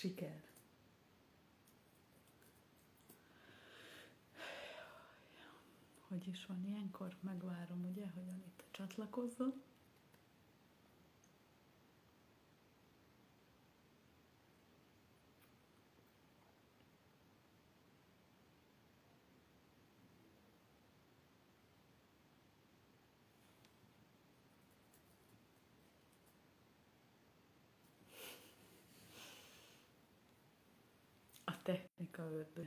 Siker. 0.00 0.42
Hogy 6.08 6.28
is 6.28 6.46
van 6.46 6.64
ilyenkor? 6.64 7.16
Megvárom, 7.20 7.84
ugye, 7.84 8.06
hogy 8.14 8.28
Anita 8.28 8.64
csatlakozzon. 8.70 9.62
Dikkat. 32.28 32.66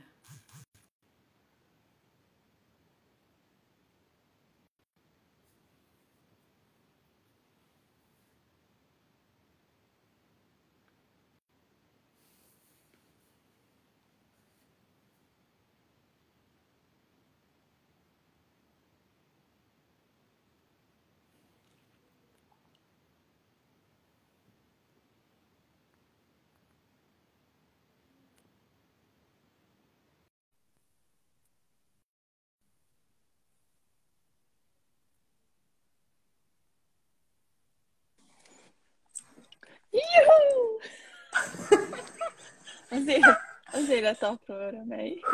Azért, 42.94 43.24
azért 43.72 44.02
lett 44.02 44.22
apró 44.22 44.54
örömei. 44.54 45.24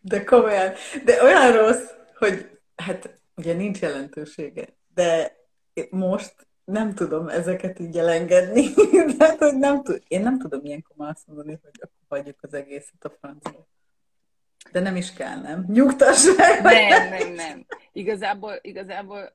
De 0.00 0.24
komolyan. 0.24 0.72
De 1.04 1.22
olyan 1.22 1.52
rossz, 1.52 1.90
hogy 2.18 2.58
hát 2.76 3.18
ugye 3.36 3.52
nincs 3.52 3.80
jelentősége, 3.80 4.66
de 4.94 5.36
most 5.90 6.34
nem 6.64 6.94
tudom 6.94 7.28
ezeket 7.28 7.78
így 7.78 7.98
elengedni. 7.98 8.66
De 9.18 9.34
hogy 9.38 9.58
nem 9.58 9.82
tud, 9.82 10.02
én 10.08 10.20
nem 10.20 10.38
tudom 10.38 10.64
ilyenkor 10.64 10.96
már 10.96 11.10
azt 11.10 11.26
mondani, 11.26 11.58
hogy 11.62 11.80
akkor 11.80 12.18
hagyjuk 12.18 12.38
az 12.42 12.54
egészet 12.54 13.04
a 13.04 13.10
francba. 13.10 13.66
De 14.72 14.80
nem 14.80 14.96
is 14.96 15.12
kell, 15.12 15.40
nem? 15.40 15.64
Nyugtass 15.68 16.26
meg! 16.36 16.62
Nem, 16.62 17.08
nem, 17.08 17.32
nem. 17.32 17.66
Igazából, 17.92 18.58
igazából 18.60 19.32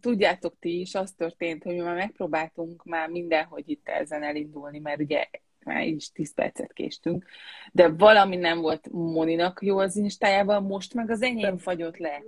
tudjátok 0.00 0.54
ti 0.58 0.80
is, 0.80 0.94
az 0.94 1.12
történt, 1.12 1.62
hogy 1.62 1.74
mi 1.74 1.80
már 1.80 1.94
megpróbáltunk 1.94 2.84
már 2.84 3.08
mindenhogy 3.08 3.68
itt 3.68 3.88
ezen 3.88 4.22
elindulni, 4.22 4.78
mert 4.78 5.00
ugye 5.00 5.28
már 5.64 5.86
is 5.86 6.12
10 6.12 6.34
percet 6.34 6.72
késtünk, 6.72 7.24
de 7.72 7.88
valami 7.88 8.36
nem 8.36 8.60
volt 8.60 8.88
Moninak 8.90 9.62
jó 9.62 9.78
az 9.78 9.96
instájával, 9.96 10.60
most 10.60 10.94
meg 10.94 11.10
az 11.10 11.22
enyém 11.22 11.58
fagyott 11.58 11.96
le. 11.96 12.22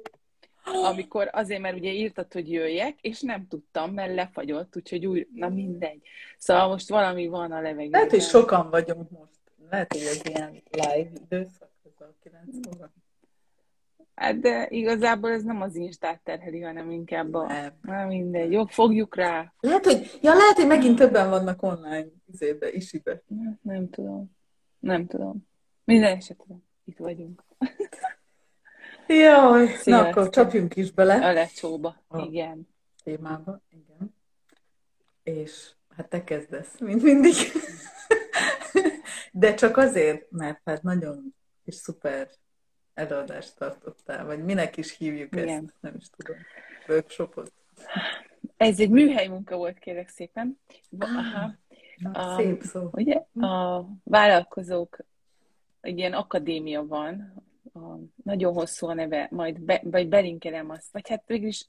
Amikor 0.65 1.29
azért, 1.33 1.61
mert 1.61 1.77
ugye 1.77 1.91
írtad, 1.91 2.33
hogy 2.33 2.53
jöjjek, 2.53 2.99
és 3.01 3.21
nem 3.21 3.47
tudtam, 3.47 3.93
mert 3.93 4.15
lefagyott, 4.15 4.77
úgyhogy 4.77 5.07
úgy, 5.07 5.29
na 5.35 5.49
mindegy. 5.49 6.03
Szóval 6.39 6.69
most 6.69 6.89
valami 6.89 7.27
van 7.27 7.53
a 7.53 7.61
levegőben. 7.61 7.91
Lehet, 7.91 8.11
hogy 8.11 8.23
sokan 8.23 8.71
vagyunk 8.71 9.11
most. 9.11 9.41
Lehet, 9.71 9.93
hogy 9.93 10.03
ez 10.03 10.21
ilyen 10.25 10.63
live 10.71 11.11
időszak, 11.25 11.71
ez 11.85 12.07
a 12.07 12.15
9 12.23 12.77
óra. 12.77 12.93
Hát 14.23 14.41
de 14.41 14.67
igazából 14.69 15.31
ez 15.31 15.43
nem 15.43 15.61
az 15.61 15.77
Instát 15.77 16.21
terheli, 16.23 16.61
hanem 16.61 16.91
inkább 16.91 17.35
a... 17.35 17.47
Nem. 17.47 17.73
Na 17.81 18.07
mindegy, 18.07 18.53
jó, 18.53 18.65
fogjuk 18.65 19.17
rá. 19.17 19.53
Lehet, 19.61 19.85
hogy, 19.85 20.19
ja, 20.23 20.35
lehet, 20.35 20.57
hogy 20.57 20.67
megint 20.67 20.99
többen 20.99 21.31
vannak 21.31 21.63
online 21.63 22.07
izébe, 22.33 22.73
isibe. 22.73 23.23
Nem, 23.27 23.59
nem 23.63 23.91
tudom. 23.91 24.37
Nem 24.79 25.07
tudom. 25.07 25.49
Minden 25.85 26.17
esetre 26.17 26.55
itt 26.85 26.99
vagyunk. 26.99 27.45
Jaj, 29.07 29.69
na 29.85 30.07
akkor 30.07 30.29
csapjunk 30.29 30.77
is 30.77 30.93
bele 30.93 31.29
A 31.29 31.33
lecsóba. 31.33 32.03
Ah. 32.09 32.27
Igen. 32.27 32.69
témába. 33.05 33.61
Igen. 33.71 34.15
És 35.23 35.71
hát 35.97 36.09
te 36.09 36.25
kezdesz, 36.25 36.79
mint 36.79 37.03
mindig. 37.03 37.35
De 39.33 39.55
csak 39.55 39.77
azért, 39.77 40.31
mert 40.31 40.61
hát 40.65 40.83
nagyon 40.83 41.35
és 41.65 41.75
szuper 41.75 42.31
előadást 42.95 43.57
tartottál, 43.57 44.25
vagy 44.25 44.45
minek 44.45 44.77
is 44.77 44.97
hívjuk 44.97 45.37
ezt, 45.37 45.45
Igen. 45.45 45.73
nem 45.81 45.95
is 45.99 46.07
tudom. 46.17 46.37
Workshopot. 46.89 47.53
Ez 48.57 48.81
egy 48.81 48.91
műhely 48.91 49.27
munka 49.27 49.57
volt, 49.57 49.79
kérlek 49.79 50.09
szépen. 50.09 50.59
Ah. 50.99 51.17
Aha. 51.17 51.55
Na, 51.97 52.11
A- 52.11 52.37
szép 52.37 52.63
szó. 52.63 52.89
Ugye 52.93 53.15
a 53.47 53.87
vállalkozók, 54.05 54.99
egy 55.81 55.99
ilyen 55.99 56.13
akadémia 56.13 56.87
van, 56.87 57.35
a, 57.75 57.79
nagyon 58.25 58.53
hosszú 58.53 58.87
a 58.87 58.95
neve, 58.95 59.29
majd 59.31 59.61
be, 59.61 59.81
vagy 59.85 60.09
belinkelem 60.09 60.71
azt, 60.71 60.93
vagy 60.93 61.09
hát 61.09 61.23
végül 61.27 61.49
is 61.49 61.67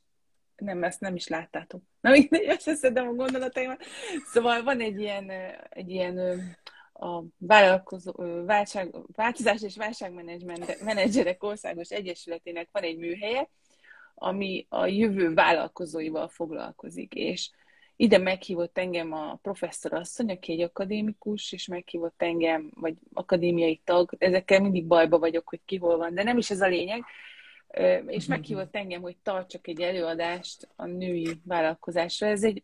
nem, 0.56 0.84
ezt 0.84 1.00
nem 1.00 1.16
is 1.16 1.28
láttátok. 1.28 1.82
Na 2.02 2.10
mindegy, 2.10 2.48
összeszedem 2.48 3.08
a 3.08 3.14
gondolataimat. 3.14 3.84
Szóval 4.32 4.64
van 4.64 4.80
egy 4.80 5.00
ilyen, 5.00 5.30
egy 5.70 5.90
ilyen 5.90 6.42
a 7.04 7.24
vállalkozó, 7.38 8.14
válság, 8.46 8.96
változás 9.16 9.62
és 9.62 9.78
válságmenedzsment 9.78 10.84
menedzserek 10.84 11.44
országos 11.44 11.90
egyesületének 11.90 12.70
van 12.72 12.84
egy 12.84 12.98
műhelye, 12.98 13.50
ami 14.16 14.66
a 14.70 14.86
jövő 14.86 15.34
vállalkozóival 15.34 16.28
foglalkozik, 16.28 17.14
és 17.14 17.50
ide 17.96 18.18
meghívott 18.18 18.78
engem 18.78 19.14
a 19.14 19.40
professzor 19.42 19.94
asszony, 19.94 20.32
aki 20.32 20.52
egy 20.52 20.62
akadémikus, 20.62 21.52
és 21.52 21.68
meghívott 21.68 22.22
engem, 22.22 22.72
vagy 22.76 22.96
akadémiai 23.14 23.82
tag, 23.84 24.16
ezekkel 24.18 24.62
mindig 24.62 24.86
bajba 24.86 25.20
vagyok, 25.20 25.50
hogy 25.50 25.62
ki 25.66 25.78
hol 25.78 25.98
van, 25.98 26.14
de 26.14 26.24
nem 26.24 26.38
is 26.38 26.50
ez 26.50 26.62
a 26.62 26.68
lényeg, 26.68 27.04
és 28.08 28.26
meghívott 28.26 28.76
engem, 28.76 29.02
hogy 29.02 29.18
tartsak 29.24 29.68
egy 29.68 29.82
előadást 29.82 30.68
a 30.76 30.86
női 30.86 31.42
vállalkozásra. 31.46 32.28
Ez 32.28 32.44
egy 32.44 32.64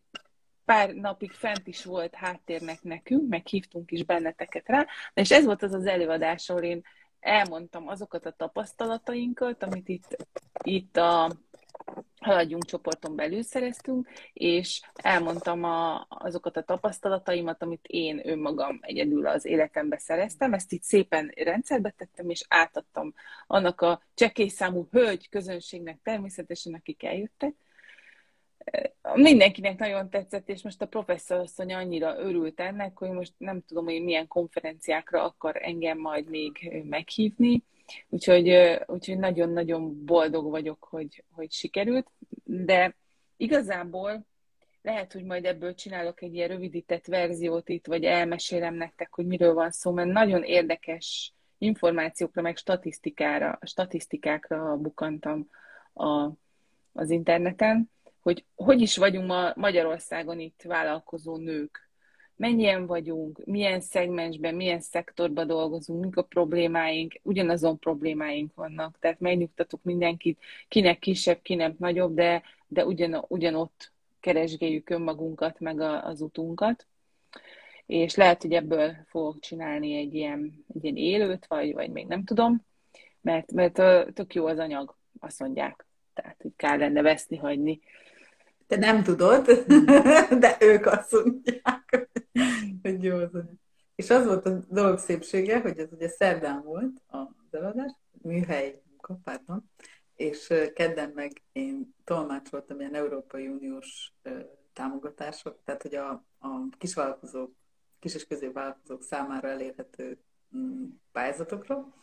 pár 0.69 0.93
napig 0.93 1.31
fent 1.31 1.67
is 1.67 1.85
volt 1.85 2.15
háttérnek 2.15 2.83
nekünk, 2.83 3.29
meghívtunk 3.29 3.91
is 3.91 4.03
benneteket 4.03 4.67
rá, 4.67 4.85
és 5.13 5.31
ez 5.31 5.45
volt 5.45 5.63
az 5.63 5.73
az 5.73 5.85
előadás, 5.85 6.49
ahol 6.49 6.63
én 6.63 6.81
elmondtam 7.19 7.87
azokat 7.87 8.25
a 8.25 8.31
tapasztalatainkat, 8.31 9.63
amit 9.63 9.89
itt, 9.89 10.27
itt 10.63 10.97
a 10.97 11.31
Haladjunk 12.19 12.65
csoporton 12.65 13.15
belül 13.15 13.41
szereztünk, 13.41 14.07
és 14.33 14.81
elmondtam 14.93 15.63
a, 15.63 16.05
azokat 16.09 16.57
a 16.57 16.63
tapasztalataimat, 16.63 17.61
amit 17.61 17.85
én 17.87 18.21
önmagam 18.23 18.79
egyedül 18.81 19.27
az 19.27 19.45
életembe 19.45 19.97
szereztem. 19.97 20.53
Ezt 20.53 20.71
itt 20.71 20.83
szépen 20.83 21.31
rendszerbe 21.35 21.89
tettem, 21.97 22.29
és 22.29 22.45
átadtam 22.47 23.13
annak 23.47 23.81
a 23.81 24.01
csekély 24.13 24.47
számú 24.47 24.87
hölgy 24.91 25.29
közönségnek 25.29 25.99
természetesen, 26.03 26.73
akik 26.73 27.03
eljöttek. 27.03 27.55
Mindenkinek 29.13 29.79
nagyon 29.79 30.09
tetszett, 30.09 30.49
és 30.49 30.63
most 30.63 30.81
a 30.81 30.87
professzor 30.87 31.39
asszony 31.39 31.73
annyira 31.73 32.19
örült 32.19 32.59
ennek, 32.59 32.97
hogy 32.97 33.09
most 33.09 33.33
nem 33.37 33.63
tudom, 33.67 33.85
hogy 33.85 34.03
milyen 34.03 34.27
konferenciákra 34.27 35.23
akar 35.23 35.57
engem 35.61 35.97
majd 35.97 36.29
még 36.29 36.83
meghívni. 36.89 37.63
Úgyhogy, 38.09 38.49
úgyhogy 38.85 39.17
nagyon-nagyon 39.17 40.05
boldog 40.05 40.49
vagyok, 40.49 40.83
hogy, 40.89 41.23
hogy 41.31 41.51
sikerült, 41.51 42.07
de 42.43 42.95
igazából 43.37 44.25
lehet, 44.81 45.13
hogy 45.13 45.23
majd 45.23 45.45
ebből 45.45 45.73
csinálok 45.73 46.21
egy 46.21 46.35
ilyen 46.35 46.47
rövidített 46.47 47.05
verziót 47.05 47.69
itt, 47.69 47.87
vagy 47.87 48.03
elmesélem 48.03 48.75
nektek, 48.75 49.13
hogy 49.13 49.25
miről 49.25 49.53
van 49.53 49.71
szó, 49.71 49.91
mert 49.91 50.11
nagyon 50.11 50.43
érdekes 50.43 51.33
információkra, 51.57 52.41
meg 52.41 52.57
statisztikára, 52.57 53.59
statisztikákra 53.61 54.77
bukantam 54.77 55.49
a, 55.93 56.29
az 56.93 57.09
interneten, 57.09 57.91
hogy 58.29 58.45
hogy 58.55 58.81
is 58.81 58.97
vagyunk 58.97 59.27
ma 59.27 59.51
Magyarországon 59.55 60.39
itt 60.39 60.61
vállalkozó 60.61 61.37
nők. 61.37 61.89
Mennyien 62.35 62.85
vagyunk, 62.85 63.45
milyen 63.45 63.81
szegmensben, 63.81 64.55
milyen 64.55 64.79
szektorban 64.79 65.47
dolgozunk, 65.47 66.03
mik 66.03 66.17
a 66.17 66.21
problémáink, 66.21 67.19
ugyanazon 67.21 67.79
problémáink 67.79 68.55
vannak. 68.55 68.97
Tehát 68.99 69.19
megnyugtatok 69.19 69.83
mindenkit, 69.83 70.39
kinek 70.67 70.99
kisebb, 70.99 71.41
kinek 71.41 71.77
nagyobb, 71.77 72.13
de, 72.13 72.43
de 72.67 72.85
ugyan, 72.85 73.25
ugyanott 73.27 73.91
keresgéljük 74.19 74.89
önmagunkat, 74.89 75.59
meg 75.59 75.79
a, 75.79 76.05
az 76.05 76.21
utunkat. 76.21 76.87
És 77.85 78.15
lehet, 78.15 78.41
hogy 78.41 78.53
ebből 78.53 78.95
fogok 79.05 79.39
csinálni 79.39 79.95
egy 79.95 80.13
ilyen, 80.13 80.65
egy 80.73 80.83
ilyen 80.83 80.95
élőt, 80.95 81.45
vagy, 81.47 81.73
vagy 81.73 81.89
még 81.91 82.07
nem 82.07 82.23
tudom, 82.23 82.65
mert, 83.21 83.51
mert 83.51 83.73
tök 84.13 84.33
jó 84.33 84.45
az 84.45 84.57
anyag, 84.57 84.95
azt 85.19 85.39
mondják. 85.39 85.85
Tehát, 86.13 86.41
hogy 86.41 86.51
kár 86.55 86.79
lenne 86.79 87.01
veszni, 87.01 87.37
hagyni. 87.37 87.79
Te 88.69 88.77
nem 88.77 89.03
tudod, 89.03 89.45
de 90.43 90.57
ők 90.59 90.85
azt 90.85 91.11
mondják, 91.11 92.09
hogy 92.81 93.03
jó 93.03 93.15
az. 93.15 93.29
És 93.95 94.09
az 94.09 94.25
volt 94.25 94.45
a 94.45 94.59
dolog 94.67 94.97
szépsége, 94.97 95.59
hogy 95.59 95.77
ez 95.77 95.87
ugye 95.91 96.07
szerdán 96.07 96.63
volt 96.63 97.01
az 97.07 97.27
eladás, 97.51 97.91
műhely 98.21 98.81
munkapárton, 98.89 99.69
és 100.15 100.53
kedden 100.73 101.11
meg 101.15 101.41
én 101.51 101.95
tolmácsoltam 102.03 102.79
ilyen 102.79 102.95
Európai 102.95 103.47
Uniós 103.47 104.13
támogatások, 104.73 105.59
tehát 105.63 105.81
hogy 105.81 105.95
a, 105.95 106.09
a 106.39 106.47
kisvállalkozók, 106.77 107.51
kis 107.99 108.15
és 108.15 108.27
középvállalkozók 108.27 109.03
számára 109.03 109.47
elérhető 109.47 110.17
mm, 110.57 110.85
pályázatokra, 111.11 111.93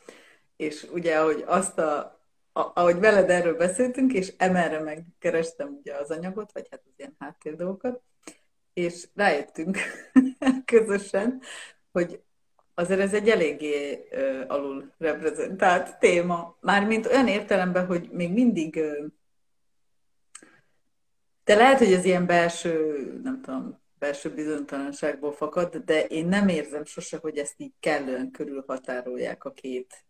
és 0.57 0.87
ugye, 0.93 1.19
ahogy 1.19 1.45
azt 1.47 1.79
a, 1.79 2.21
ahogy 2.56 2.99
veled 2.99 3.31
erről 3.31 3.56
beszéltünk, 3.56 4.12
és 4.12 4.32
emelre 4.37 4.81
megkerestem 4.81 5.76
ugye 5.81 5.94
az 5.94 6.11
anyagot, 6.11 6.53
vagy 6.53 6.67
hát 6.70 6.82
az 6.85 6.93
ilyen 6.97 7.17
háttér 7.19 7.56
dolgokat, 7.56 8.03
és 8.73 9.08
rájöttünk 9.14 9.79
közösen, 10.64 11.41
hogy 11.93 12.20
azért 12.75 13.00
ez 13.00 13.14
egy 13.14 13.29
eléggé 13.29 14.08
uh, 14.12 14.44
alul 14.47 14.93
reprezentált 14.99 15.99
téma. 15.99 16.56
Mármint 16.61 17.06
olyan 17.06 17.29
értelemben, 17.29 17.87
hogy 17.87 18.08
még 18.11 18.32
mindig 18.32 18.76
uh, 18.76 19.06
de 21.47 21.55
lehet, 21.55 21.79
hogy 21.79 21.93
ez 21.93 22.05
ilyen 22.05 22.26
belső, 22.26 22.97
nem 23.23 23.41
tudom, 23.43 23.81
belső 23.99 24.35
bizonytalanságból 24.35 25.32
fakad, 25.32 25.76
de 25.76 26.06
én 26.06 26.26
nem 26.26 26.49
érzem 26.49 26.85
sose, 26.85 27.17
hogy 27.17 27.38
ezt 27.38 27.55
így 27.56 27.73
kellően 27.81 28.31
körülhatárolják 28.31 29.44
a 29.44 29.52
két, 29.52 30.05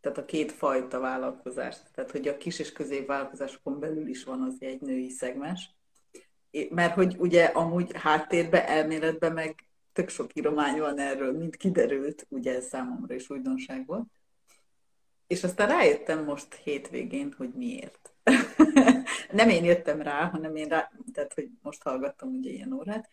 tehát 0.00 0.18
a 0.18 0.24
két 0.24 0.52
fajta 0.52 1.00
vállalkozást. 1.00 1.82
Tehát, 1.94 2.10
hogy 2.10 2.28
a 2.28 2.36
kis 2.36 2.58
és 2.58 2.72
középvállalkozásokon 2.72 3.80
belül 3.80 4.06
is 4.08 4.24
van 4.24 4.42
az 4.42 4.56
egy 4.58 4.80
női 4.80 5.08
szegmens. 5.08 5.70
Mert 6.70 6.94
hogy 6.94 7.16
ugye 7.18 7.44
amúgy 7.44 7.90
háttérben, 7.94 8.64
elméletben 8.66 9.32
meg 9.32 9.68
tök 9.92 10.08
sok 10.08 10.34
íromány 10.34 10.78
van 10.78 10.98
erről, 10.98 11.32
mint 11.32 11.56
kiderült, 11.56 12.26
ugye 12.28 12.54
ez 12.54 12.66
számomra 12.66 13.14
is 13.14 13.30
újdonság 13.30 13.86
volt. 13.86 14.06
És 15.26 15.44
aztán 15.44 15.68
rájöttem 15.68 16.24
most 16.24 16.54
hétvégén, 16.54 17.34
hogy 17.36 17.50
miért. 17.54 18.12
nem 19.32 19.48
én 19.48 19.64
jöttem 19.64 20.02
rá, 20.02 20.28
hanem 20.28 20.56
én 20.56 20.68
rá, 20.68 20.90
tehát 21.12 21.34
hogy 21.34 21.48
most 21.62 21.82
hallgattam 21.82 22.34
ugye 22.34 22.50
ilyen 22.50 22.72
órát, 22.72 23.08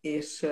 és 0.00 0.46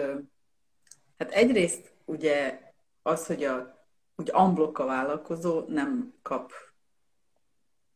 hát 1.19 1.31
egyrészt 1.31 1.93
ugye 2.05 2.61
az, 3.03 3.27
hogy 3.27 3.45
a, 3.45 3.78
úgy 4.19 4.31
amblok 4.33 4.79
a 4.79 4.85
vállalkozó 4.85 5.65
nem 5.69 6.15
kap 6.23 6.53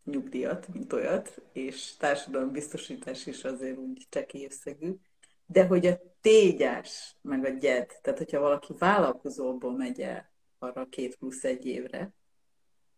nyugdíjat, 0.04 0.68
mint 0.72 0.92
olyat, 0.92 1.42
és 1.52 1.96
biztosítás 2.52 3.26
is 3.26 3.44
azért 3.44 3.78
úgy 3.78 4.06
cseki 4.08 4.44
összegű, 4.44 4.94
de 5.46 5.66
hogy 5.66 5.86
a 5.86 5.98
tégyás, 6.20 7.16
meg 7.20 7.44
a 7.44 7.48
gyed, 7.48 7.98
tehát 8.02 8.18
hogyha 8.18 8.40
valaki 8.40 8.74
vállalkozóból 8.78 9.76
megy 9.76 10.00
el 10.00 10.30
arra 10.58 10.86
két 10.88 11.16
plusz 11.16 11.44
egy 11.44 11.66
évre, 11.66 12.14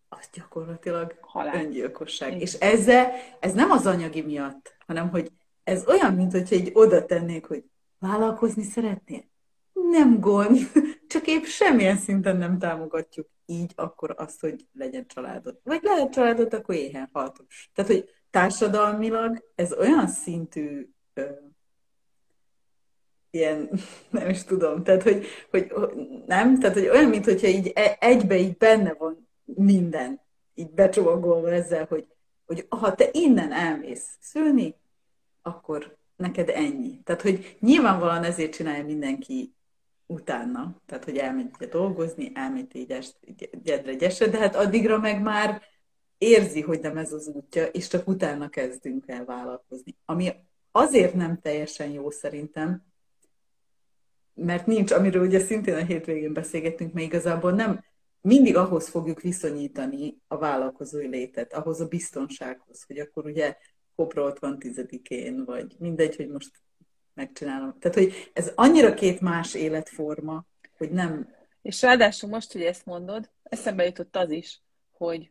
az 0.09 0.29
gyakorlatilag 0.33 1.19
Halál. 1.21 1.55
öngyilkosság. 1.55 2.29
Igen. 2.29 2.41
És 2.41 2.53
ezzel, 2.53 3.13
ez 3.41 3.53
nem 3.53 3.71
az 3.71 3.87
anyagi 3.87 4.23
miatt, 4.23 4.77
hanem 4.87 5.11
hogy 5.11 5.33
ez 5.65 5.87
olyan, 5.87 6.15
mint 6.15 6.33
hogyha 6.33 6.55
így 6.55 6.71
oda 6.75 7.05
tennék, 7.05 7.47
hogy 7.47 7.65
vállalkozni 7.99 8.63
szeretnél? 8.63 9.25
Nem 9.95 10.21
gond, 10.21 10.59
csak 11.13 11.27
épp 11.27 11.45
semmilyen 11.45 11.97
szinten 11.97 12.37
nem 12.37 12.59
támogatjuk 12.59 13.29
így 13.47 13.73
akkor 13.75 14.15
azt, 14.17 14.41
hogy 14.41 14.67
legyen 14.73 15.07
családod. 15.07 15.61
Vagy 15.63 15.83
lehet 15.83 16.13
családod, 16.13 16.55
akkor 16.55 16.75
éhen 16.75 17.09
haltok. 17.13 17.47
Tehát, 17.75 17.91
hogy 17.91 18.11
társadalmilag 18.31 19.45
ez 19.55 19.73
olyan 19.73 20.07
szintű 20.07 20.89
ö, 21.15 21.31
ilyen, 23.31 23.71
nem 24.11 24.29
is 24.29 24.45
tudom, 24.45 24.83
tehát, 24.83 25.03
hogy, 25.03 25.27
hogy 25.51 25.73
nem, 26.27 26.59
tehát, 26.59 26.77
hogy 26.77 26.89
olyan, 26.89 27.09
mint 27.09 27.25
hogyha 27.25 27.47
így 27.47 27.73
e, 27.75 27.97
egybe 28.01 28.37
így 28.37 28.57
benne 28.57 28.95
van 28.99 29.29
minden, 29.45 30.21
így 30.55 30.71
becsomagolva 30.71 31.51
ezzel, 31.51 31.87
hogy, 31.89 32.07
hogy 32.47 32.67
ha 32.69 32.95
te 32.95 33.09
innen 33.13 33.53
elmész 33.53 34.17
szülni, 34.21 34.75
akkor 35.43 35.97
neked 36.17 36.49
ennyi. 36.49 37.01
Tehát, 37.05 37.23
hogy 37.23 37.57
nyilvánvalóan 37.61 38.25
ezért 38.25 38.55
csinálja 38.55 38.85
mindenki 38.85 39.54
utána. 40.07 40.81
Tehát, 40.87 41.05
hogy 41.05 41.17
elmegy 41.17 41.51
dolgozni, 41.71 42.33
elmegy 42.35 42.77
így 42.77 43.15
gyedre 43.63 43.95
gyesre, 43.95 44.27
de 44.27 44.39
hát 44.39 44.57
addigra 44.57 44.99
meg 44.99 45.23
már 45.23 45.63
érzi, 46.19 46.61
hogy 46.61 46.81
nem 46.81 46.97
ez 46.97 47.13
az 47.13 47.27
útja, 47.27 47.65
és 47.67 47.89
csak 47.89 48.09
utána 48.09 48.49
kezdünk 48.49 49.09
el 49.09 49.25
vállalkozni. 49.25 49.97
Ami 50.05 50.33
azért 50.71 51.15
nem 51.15 51.39
teljesen 51.41 51.91
jó 51.91 52.11
szerintem, 52.11 52.85
mert 54.35 54.67
nincs, 54.67 54.91
amiről 54.91 55.27
ugye 55.27 55.39
szintén 55.39 55.75
a 55.75 55.85
hétvégén 55.85 56.33
beszélgettünk, 56.33 56.93
mert 56.93 57.07
igazából 57.07 57.53
nem, 57.53 57.85
mindig 58.21 58.57
ahhoz 58.57 58.89
fogjuk 58.89 59.21
viszonyítani 59.21 60.21
a 60.27 60.39
vállalkozói 60.39 61.07
létet, 61.07 61.53
ahhoz 61.53 61.81
a 61.81 61.89
biztonsághoz, 61.89 62.85
hogy 62.87 62.99
akkor 62.99 63.27
ugye 63.27 63.57
kopra 63.97 64.23
ott 64.23 64.39
van 64.39 64.59
tizedikén, 64.59 65.45
vagy 65.45 65.77
mindegy, 65.79 66.17
hogy 66.17 66.29
most 66.29 66.63
megcsinálom. 67.15 67.79
Tehát, 67.79 67.97
hogy 67.97 68.31
ez 68.33 68.53
annyira 68.55 68.95
két 68.95 69.21
más 69.21 69.55
életforma, 69.55 70.45
hogy 70.77 70.91
nem... 70.91 71.35
És 71.63 71.83
ráadásul 71.83 72.29
most, 72.29 72.53
hogy 72.53 72.63
ezt 72.63 72.87
mondod, 72.87 73.31
eszembe 73.43 73.85
jutott 73.85 74.17
az 74.17 74.31
is, 74.31 74.61
hogy 74.93 75.31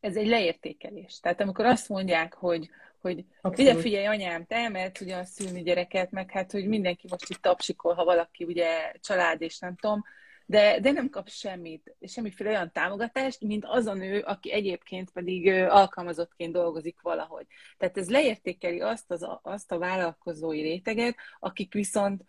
ez 0.00 0.16
egy 0.16 0.26
leértékelés. 0.26 1.20
Tehát 1.20 1.40
amikor 1.40 1.64
azt 1.64 1.88
mondják, 1.88 2.34
hogy, 2.34 2.70
hogy 3.00 3.24
figyelj, 3.52 3.80
figyelj, 3.80 4.06
anyám, 4.06 4.46
te 4.46 4.56
elmehetsz 4.56 5.00
ugyan 5.00 5.24
szülni 5.24 5.62
gyereket, 5.62 6.10
meg 6.10 6.30
hát, 6.30 6.50
hogy 6.50 6.66
mindenki 6.66 7.06
most 7.10 7.30
itt 7.30 7.42
tapsikol, 7.42 7.94
ha 7.94 8.04
valaki 8.04 8.44
ugye 8.44 8.92
család, 9.00 9.42
és 9.42 9.58
nem 9.58 9.76
tudom, 9.76 10.04
de, 10.50 10.80
de 10.80 10.90
nem 10.90 11.10
kap 11.10 11.28
semmit, 11.28 11.96
semmiféle 12.06 12.50
olyan 12.50 12.72
támogatást, 12.72 13.40
mint 13.40 13.64
az 13.66 13.86
a 13.86 13.94
nő, 13.94 14.20
aki 14.20 14.52
egyébként 14.52 15.10
pedig 15.10 15.48
alkalmazottként 15.48 16.52
dolgozik 16.52 17.00
valahogy. 17.00 17.46
Tehát 17.78 17.98
ez 17.98 18.10
leértékeli 18.10 18.80
azt, 18.80 19.10
az, 19.10 19.26
azt 19.42 19.72
a 19.72 19.78
vállalkozói 19.78 20.62
réteget, 20.62 21.16
akik 21.38 21.72
viszont, 21.72 22.24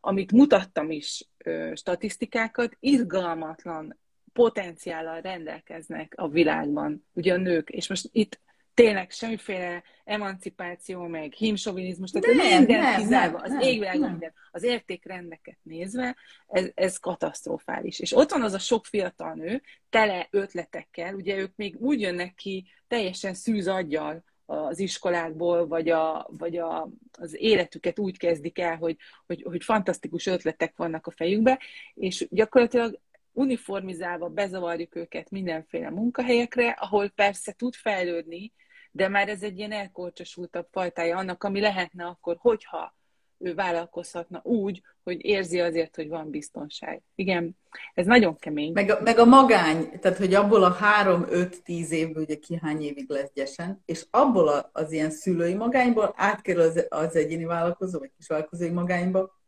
amit 0.00 0.32
mutattam 0.32 0.90
is 0.90 1.28
statisztikákat, 1.74 2.76
izgalmatlan 2.80 3.98
potenciállal 4.32 5.20
rendelkeznek 5.20 6.12
a 6.16 6.28
világban, 6.28 7.04
ugye 7.12 7.34
a 7.34 7.36
nők. 7.36 7.70
És 7.70 7.88
most 7.88 8.08
itt 8.12 8.40
tényleg 8.76 9.10
semmiféle 9.10 9.82
emancipáció, 10.04 11.06
meg 11.06 11.32
hímsovinizmus, 11.32 12.10
tehát 12.10 12.36
nem, 12.36 12.58
minden 12.58 12.80
nem, 12.80 13.00
kizárva, 13.00 13.38
az 13.38 13.56
égvilágon 13.60 14.10
minden, 14.10 14.32
az 14.50 14.62
értékrendeket 14.62 15.56
nézve, 15.62 16.16
ez, 16.48 16.66
ez 16.74 16.96
katasztrofális. 16.96 18.00
És 18.00 18.12
ott 18.12 18.30
van 18.30 18.42
az 18.42 18.52
a 18.52 18.58
sok 18.58 18.86
fiatal 18.86 19.34
nő, 19.34 19.62
tele 19.90 20.28
ötletekkel, 20.30 21.14
ugye 21.14 21.36
ők 21.36 21.56
még 21.56 21.76
úgy 21.80 22.00
jönnek 22.00 22.34
ki 22.34 22.66
teljesen 22.88 23.34
szűz 23.34 23.68
aggyal 23.68 24.24
az 24.46 24.78
iskolákból, 24.78 25.66
vagy, 25.66 25.88
a, 25.88 26.26
vagy 26.30 26.56
a, 26.56 26.88
az 27.18 27.36
életüket 27.40 27.98
úgy 27.98 28.18
kezdik 28.18 28.58
el, 28.58 28.76
hogy, 28.76 28.96
hogy, 29.26 29.42
hogy 29.42 29.64
fantasztikus 29.64 30.26
ötletek 30.26 30.76
vannak 30.76 31.06
a 31.06 31.10
fejükbe, 31.10 31.60
és 31.94 32.26
gyakorlatilag 32.30 33.00
uniformizálva 33.32 34.28
bezavarjuk 34.28 34.94
őket 34.94 35.30
mindenféle 35.30 35.90
munkahelyekre, 35.90 36.68
ahol 36.68 37.08
persze 37.08 37.52
tud 37.52 37.74
fejlődni, 37.74 38.52
de 38.96 39.08
már 39.08 39.28
ez 39.28 39.42
egy 39.42 39.58
ilyen 39.58 39.72
elkorcsosultabb 39.72 40.68
fajtája 40.70 41.16
annak, 41.16 41.44
ami 41.44 41.60
lehetne 41.60 42.04
akkor, 42.04 42.36
hogyha 42.38 42.94
ő 43.38 43.54
vállalkozhatna 43.54 44.40
úgy, 44.42 44.82
hogy 45.04 45.24
érzi 45.24 45.60
azért, 45.60 45.96
hogy 45.96 46.08
van 46.08 46.30
biztonság. 46.30 47.02
Igen, 47.14 47.56
ez 47.94 48.06
nagyon 48.06 48.36
kemény. 48.36 48.72
Meg 48.72 48.90
a, 48.90 48.98
meg 49.02 49.18
a 49.18 49.24
magány, 49.24 50.00
tehát 50.00 50.18
hogy 50.18 50.34
abból 50.34 50.64
a 50.64 50.72
három-öt-tíz 50.72 51.90
évből, 51.90 52.22
ugye 52.22 52.34
ki 52.34 52.58
hány 52.62 52.82
évig 52.82 53.08
lesz 53.08 53.30
gyesen, 53.34 53.82
és 53.84 54.06
abból 54.10 54.48
a, 54.48 54.70
az 54.72 54.92
ilyen 54.92 55.10
szülői 55.10 55.54
magányból 55.54 56.14
átkerül 56.16 56.62
az, 56.62 56.86
az 56.88 57.16
egyéni 57.16 57.44
vállalkozó, 57.44 57.98
vagy 57.98 58.12
kis 58.16 58.26
vállalkozói 58.26 58.70
magányba, 58.70 59.40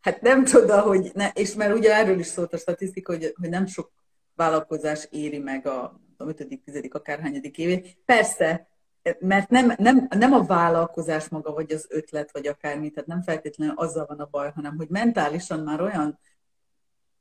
hát 0.00 0.20
nem 0.20 0.44
csoda, 0.44 0.80
hogy, 0.80 1.10
ne, 1.14 1.28
és 1.34 1.54
mert 1.54 1.74
ugye 1.74 1.94
erről 1.94 2.18
is 2.18 2.26
szólt 2.26 2.52
a 2.52 2.58
statisztika, 2.58 3.12
hogy, 3.12 3.34
hogy 3.40 3.48
nem 3.48 3.66
sok 3.66 3.92
vállalkozás 4.34 5.06
éri 5.10 5.38
meg 5.38 5.66
a, 5.66 6.00
a 6.16 6.28
5., 6.28 6.60
10., 6.64 6.80
akárhányadik 6.90 7.58
évét. 7.58 7.98
Persze, 8.04 8.71
mert 9.18 9.50
nem, 9.50 9.72
nem, 9.76 10.06
nem 10.10 10.32
a 10.32 10.44
vállalkozás 10.44 11.28
maga, 11.28 11.52
vagy 11.52 11.72
az 11.72 11.86
ötlet, 11.88 12.32
vagy 12.32 12.46
akármi, 12.46 12.90
tehát 12.90 13.08
nem 13.08 13.22
feltétlenül 13.22 13.74
azzal 13.76 14.06
van 14.06 14.20
a 14.20 14.28
baj, 14.30 14.52
hanem 14.54 14.76
hogy 14.76 14.88
mentálisan 14.88 15.60
már 15.60 15.80
olyan, 15.80 16.18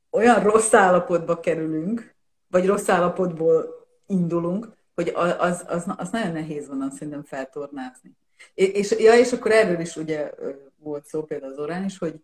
olyan 0.10 0.44
rossz 0.44 0.74
állapotba 0.74 1.40
kerülünk, 1.40 2.14
vagy 2.48 2.66
rossz 2.66 2.90
állapotból 2.90 3.86
indulunk, 4.08 4.68
hogy 4.96 5.12
az, 5.38 5.64
az, 5.68 5.86
az 5.98 6.10
nagyon 6.10 6.32
nehéz 6.32 6.68
van 6.68 6.92
szerintem 6.92 7.24
feltornázni. 7.24 8.12
És, 8.54 8.96
ja, 9.00 9.14
és 9.14 9.32
akkor 9.32 9.52
erről 9.52 9.80
is 9.80 9.96
ugye 9.96 10.32
volt 10.78 11.06
szó 11.06 11.24
például 11.24 11.52
az 11.52 11.60
órán 11.60 11.84
is, 11.84 11.98
hogy 11.98 12.22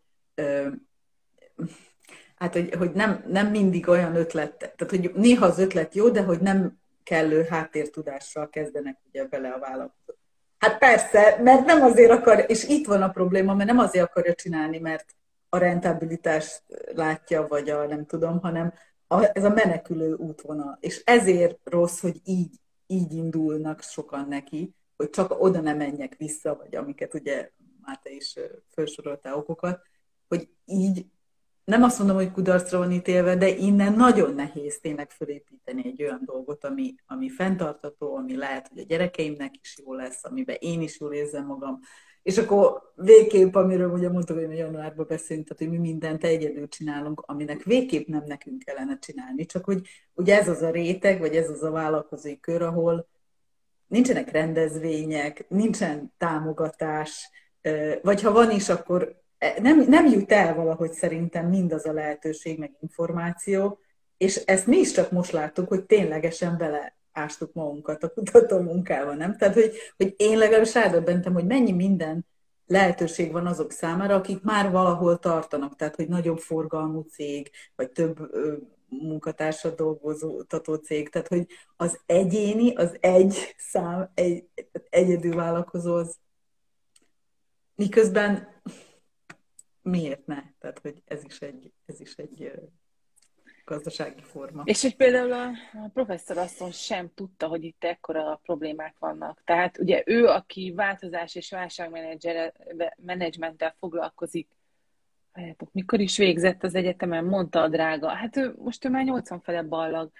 hát, 2.35 2.53
hogy, 2.53 2.73
hogy 2.73 2.91
nem, 2.91 3.23
nem 3.27 3.47
mindig 3.47 3.87
olyan 3.87 4.15
ötlet, 4.15 4.57
tehát 4.57 4.89
hogy 4.89 5.11
néha 5.15 5.45
az 5.45 5.59
ötlet 5.59 5.95
jó, 5.95 6.09
de 6.09 6.23
hogy 6.23 6.39
nem 6.39 6.79
kellő 7.07 7.43
háttértudással 7.43 8.49
kezdenek 8.49 8.99
ugye 9.07 9.25
bele 9.25 9.49
a 9.49 9.59
vállalkozók. 9.59 10.17
Hát 10.57 10.77
persze, 10.77 11.41
mert 11.43 11.65
nem 11.65 11.81
azért 11.81 12.11
akar, 12.11 12.45
és 12.47 12.63
itt 12.63 12.85
van 12.85 13.01
a 13.01 13.09
probléma, 13.09 13.53
mert 13.53 13.69
nem 13.69 13.79
azért 13.79 14.05
akarja 14.05 14.33
csinálni, 14.33 14.79
mert 14.79 15.15
a 15.49 15.57
rentabilitást 15.57 16.63
látja, 16.93 17.47
vagy 17.47 17.69
a 17.69 17.85
nem 17.85 18.05
tudom, 18.05 18.39
hanem 18.39 18.73
a, 19.07 19.37
ez 19.37 19.43
a 19.43 19.49
menekülő 19.49 20.13
útvonal. 20.13 20.77
És 20.81 21.01
ezért 21.05 21.59
rossz, 21.63 21.99
hogy 21.99 22.21
így, 22.23 22.55
így 22.87 23.13
indulnak 23.13 23.81
sokan 23.81 24.27
neki, 24.27 24.75
hogy 24.97 25.09
csak 25.09 25.41
oda 25.41 25.61
nem 25.61 25.77
menjek 25.77 26.15
vissza, 26.17 26.55
vagy 26.55 26.75
amiket 26.75 27.13
ugye 27.13 27.51
Máté 27.81 28.15
is 28.15 28.35
felsorolta 28.67 29.37
okokat, 29.37 29.81
hogy 30.27 30.49
így 30.65 31.05
nem 31.67 31.83
azt 31.83 31.97
mondom, 31.97 32.15
hogy 32.15 32.31
kudarcra 32.31 32.77
van 32.77 32.91
ítélve, 32.91 33.35
de 33.35 33.49
innen 33.49 33.93
nagyon 33.93 34.33
nehéz 34.33 34.79
tényleg 34.79 35.09
felépíteni 35.09 35.85
egy 35.85 36.03
olyan 36.03 36.21
dolgot, 36.25 36.63
ami, 36.63 36.95
ami 37.07 37.29
fenntartató, 37.29 38.15
ami 38.15 38.35
lehet, 38.35 38.67
hogy 38.67 38.79
a 38.79 38.85
gyerekeimnek 38.85 39.55
is 39.61 39.77
jó 39.85 39.93
lesz, 39.93 40.25
amiben 40.25 40.57
én 40.59 40.81
is 40.81 40.99
jól 40.99 41.13
érzem 41.13 41.45
magam. 41.45 41.79
És 42.23 42.37
akkor 42.37 42.91
végképp, 42.95 43.55
amiről 43.55 43.91
ugye 43.91 44.09
mondtuk, 44.09 44.37
hogy 44.37 44.57
januárban 44.57 45.05
beszélünk, 45.09 45.47
tehát 45.47 45.63
hogy 45.63 45.79
mi 45.79 45.87
mindent 45.87 46.23
egyedül 46.23 46.67
csinálunk, 46.67 47.21
aminek 47.25 47.63
végképp 47.63 48.07
nem 48.07 48.23
nekünk 48.25 48.63
kellene 48.63 48.97
csinálni, 48.99 49.45
csak 49.45 49.65
hogy 49.65 49.87
ugye 50.13 50.39
ez 50.39 50.47
az 50.47 50.61
a 50.61 50.69
réteg, 50.69 51.19
vagy 51.19 51.35
ez 51.35 51.49
az 51.49 51.63
a 51.63 51.71
vállalkozói 51.71 52.39
kör, 52.39 52.61
ahol 52.61 53.07
nincsenek 53.87 54.31
rendezvények, 54.31 55.45
nincsen 55.49 56.13
támogatás, 56.17 57.29
vagy 58.01 58.21
ha 58.21 58.31
van 58.31 58.51
is, 58.51 58.69
akkor 58.69 59.25
nem, 59.61 59.85
nem 59.87 60.05
jut 60.05 60.31
el 60.31 60.55
valahogy 60.55 60.93
szerintem 60.93 61.47
mindaz 61.47 61.85
a 61.85 61.93
lehetőség, 61.93 62.59
meg 62.59 62.71
információ, 62.79 63.79
és 64.17 64.35
ezt 64.35 64.67
mi 64.67 64.77
is 64.77 64.91
csak 64.91 65.11
most 65.11 65.31
láttuk, 65.31 65.67
hogy 65.67 65.85
ténylegesen 65.85 66.57
beleástuk 66.57 67.53
magunkat 67.53 68.03
a 68.03 68.09
kutató 68.09 68.59
munkával, 68.59 69.15
nem? 69.15 69.37
Tehát, 69.37 69.53
hogy, 69.53 69.71
hogy 69.97 70.13
én 70.17 70.37
legalábbis 70.37 70.73
rádöbbentem, 70.73 71.33
hogy 71.33 71.45
mennyi 71.45 71.71
minden 71.71 72.25
lehetőség 72.67 73.31
van 73.31 73.47
azok 73.47 73.71
számára, 73.71 74.15
akik 74.15 74.41
már 74.43 74.71
valahol 74.71 75.19
tartanak, 75.19 75.75
tehát, 75.75 75.95
hogy 75.95 76.07
nagyobb 76.07 76.37
forgalmú 76.37 77.01
cég, 77.01 77.51
vagy 77.75 77.89
több 77.89 78.17
munkatársat 78.89 79.75
dolgozó 79.75 80.41
cég, 80.83 81.09
tehát, 81.09 81.27
hogy 81.27 81.47
az 81.75 81.99
egyéni, 82.05 82.75
az 82.75 82.97
egy 82.99 83.55
szám, 83.57 84.11
egy, 84.13 84.47
egyedül 84.89 85.35
vállalkozó, 85.35 85.95
az 85.95 86.17
miközben 87.75 88.56
miért 89.87 90.25
ne? 90.25 90.43
Tehát, 90.59 90.79
hogy 90.79 91.01
ez 91.05 91.23
is 91.23 91.39
egy, 91.39 91.71
ez 91.85 91.99
is 91.99 92.13
egy 92.13 92.51
gazdasági 93.65 94.21
forma. 94.21 94.61
És 94.65 94.81
hogy 94.81 94.95
például 94.95 95.33
a, 95.33 95.51
professzor 95.93 96.37
asszony 96.37 96.71
sem 96.71 97.11
tudta, 97.13 97.47
hogy 97.47 97.63
itt 97.63 97.83
ekkora 97.83 98.39
problémák 98.43 98.95
vannak. 98.99 99.41
Tehát 99.43 99.77
ugye 99.77 100.03
ő, 100.05 100.25
aki 100.25 100.73
változás 100.75 101.35
és 101.35 101.49
válságmenedzsmenttel 101.49 103.75
foglalkozik, 103.79 104.55
mikor 105.71 105.99
is 105.99 106.17
végzett 106.17 106.63
az 106.63 106.75
egyetemen, 106.75 107.25
mondta 107.25 107.61
a 107.61 107.67
drága. 107.67 108.09
Hát 108.09 108.37
ő, 108.37 108.53
most 108.57 108.85
ő 108.85 108.89
már 108.89 109.03
80 109.03 109.41
fele 109.41 109.63
ballag, 109.63 110.11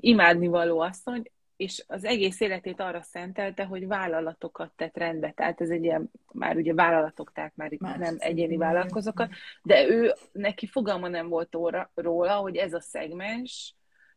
imádni 0.00 0.46
való 0.46 0.80
asszony, 0.80 1.22
és 1.56 1.84
az 1.86 2.04
egész 2.04 2.40
életét 2.40 2.80
arra 2.80 3.02
szentelte, 3.02 3.64
hogy 3.64 3.86
vállalatokat 3.86 4.72
tett 4.76 4.96
rendbe. 4.96 5.30
Tehát 5.30 5.60
ez 5.60 5.70
egy 5.70 5.84
ilyen, 5.84 6.10
már 6.32 6.56
ugye 6.56 6.74
vállalatok, 6.74 7.32
tehát 7.32 7.56
már 7.56 7.72
Más 7.78 7.96
nem 7.98 8.16
egyéni 8.18 8.56
vállalkozókat, 8.56 9.30
de 9.62 9.88
ő, 9.88 10.12
neki 10.32 10.66
fogalma 10.66 11.08
nem 11.08 11.28
volt 11.28 11.54
óra, 11.54 11.90
róla, 11.94 12.34
hogy 12.34 12.56
ez 12.56 12.72
a 12.72 12.80
szegmens, 12.80 13.74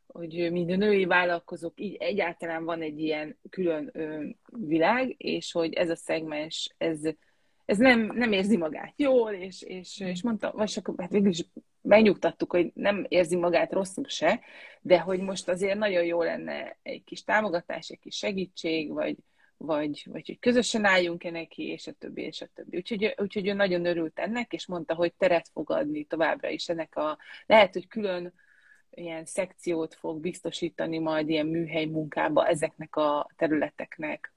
hogy 0.08 0.52
mind 0.52 0.72
a 0.72 0.76
női 0.76 1.06
vállalkozók, 1.06 1.74
így 1.76 1.96
egyáltalán 1.96 2.64
van 2.64 2.82
egy 2.82 3.00
ilyen 3.00 3.38
külön 3.50 3.90
ö, 3.94 4.26
világ, 4.48 5.16
és 5.18 5.52
hogy 5.52 5.74
ez 5.74 5.90
a 5.90 5.96
szegmens, 5.96 6.76
ez, 6.78 7.00
ez 7.66 7.78
nem, 7.78 8.12
nem 8.14 8.32
érzi 8.32 8.58
magát 8.58 8.94
jól, 8.96 9.32
és, 9.32 9.62
és, 9.62 10.00
és 10.00 10.24
mondta, 10.24 10.52
vagy 10.52 10.70
csak 10.70 10.94
hát 10.98 11.12
végül 11.12 11.30
is 11.30 11.46
megnyugtattuk, 11.82 12.52
hogy 12.52 12.72
nem 12.74 13.06
érzi 13.08 13.36
magát 13.36 13.72
rosszul 13.72 14.08
se, 14.08 14.40
de 14.82 15.00
hogy 15.00 15.20
most 15.20 15.50
azért 15.50 15.78
nagyon 15.78 16.04
jó 16.04 16.24
lenne 16.24 16.78
egy 16.82 17.04
kis 17.04 17.24
támogatás, 17.24 17.90
egy 17.90 18.00
kis 18.00 18.16
segítség, 18.16 18.92
vagy, 18.92 19.16
vagy, 19.58 20.04
vagy 20.06 20.26
hogy 20.26 20.40
közösen 20.40 20.86
álljunk-e 20.86 21.32
neki, 21.32 21.64
és 21.64 21.88
a 21.88 21.92
többi, 21.92 22.22
és 22.22 22.42
a 22.42 22.48
többi. 22.54 22.78
Úgyhogy, 22.78 23.16
úgyhogy 23.18 23.48
ő 23.48 23.54
nagyon 23.54 23.86
örült 23.86 24.20
ennek, 24.20 24.54
és 24.54 24.68
mondta, 24.68 24.94
hogy 24.94 25.14
teret 25.14 25.50
fog 25.54 25.72
adni 25.72 26.04
továbbra 26.04 26.50
is 26.50 26.70
ennek 26.70 26.96
a, 26.96 27.18
lehet, 27.46 27.74
hogy 27.74 27.88
külön 27.88 28.34
ilyen 28.90 29.26
szekciót 29.26 29.94
fog 29.94 30.20
biztosítani 30.20 31.00
majd 31.00 31.30
ilyen 31.30 31.46
műhely 31.46 31.86
munkába 31.86 32.48
ezeknek 32.48 32.96
a 32.96 33.30
területeknek, 33.36 34.34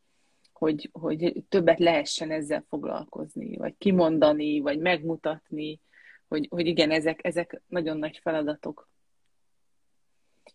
hogy, 0.53 0.91
hogy 0.93 1.45
többet 1.49 1.79
lehessen 1.79 2.31
ezzel 2.31 2.65
foglalkozni, 2.69 3.57
vagy 3.57 3.75
kimondani, 3.79 4.61
vagy 4.61 4.79
megmutatni, 4.79 5.81
hogy, 6.33 6.47
hogy 6.51 6.67
igen, 6.67 6.91
ezek, 6.91 7.21
ezek 7.23 7.61
nagyon 7.67 7.97
nagy 7.97 8.19
feladatok. 8.23 8.89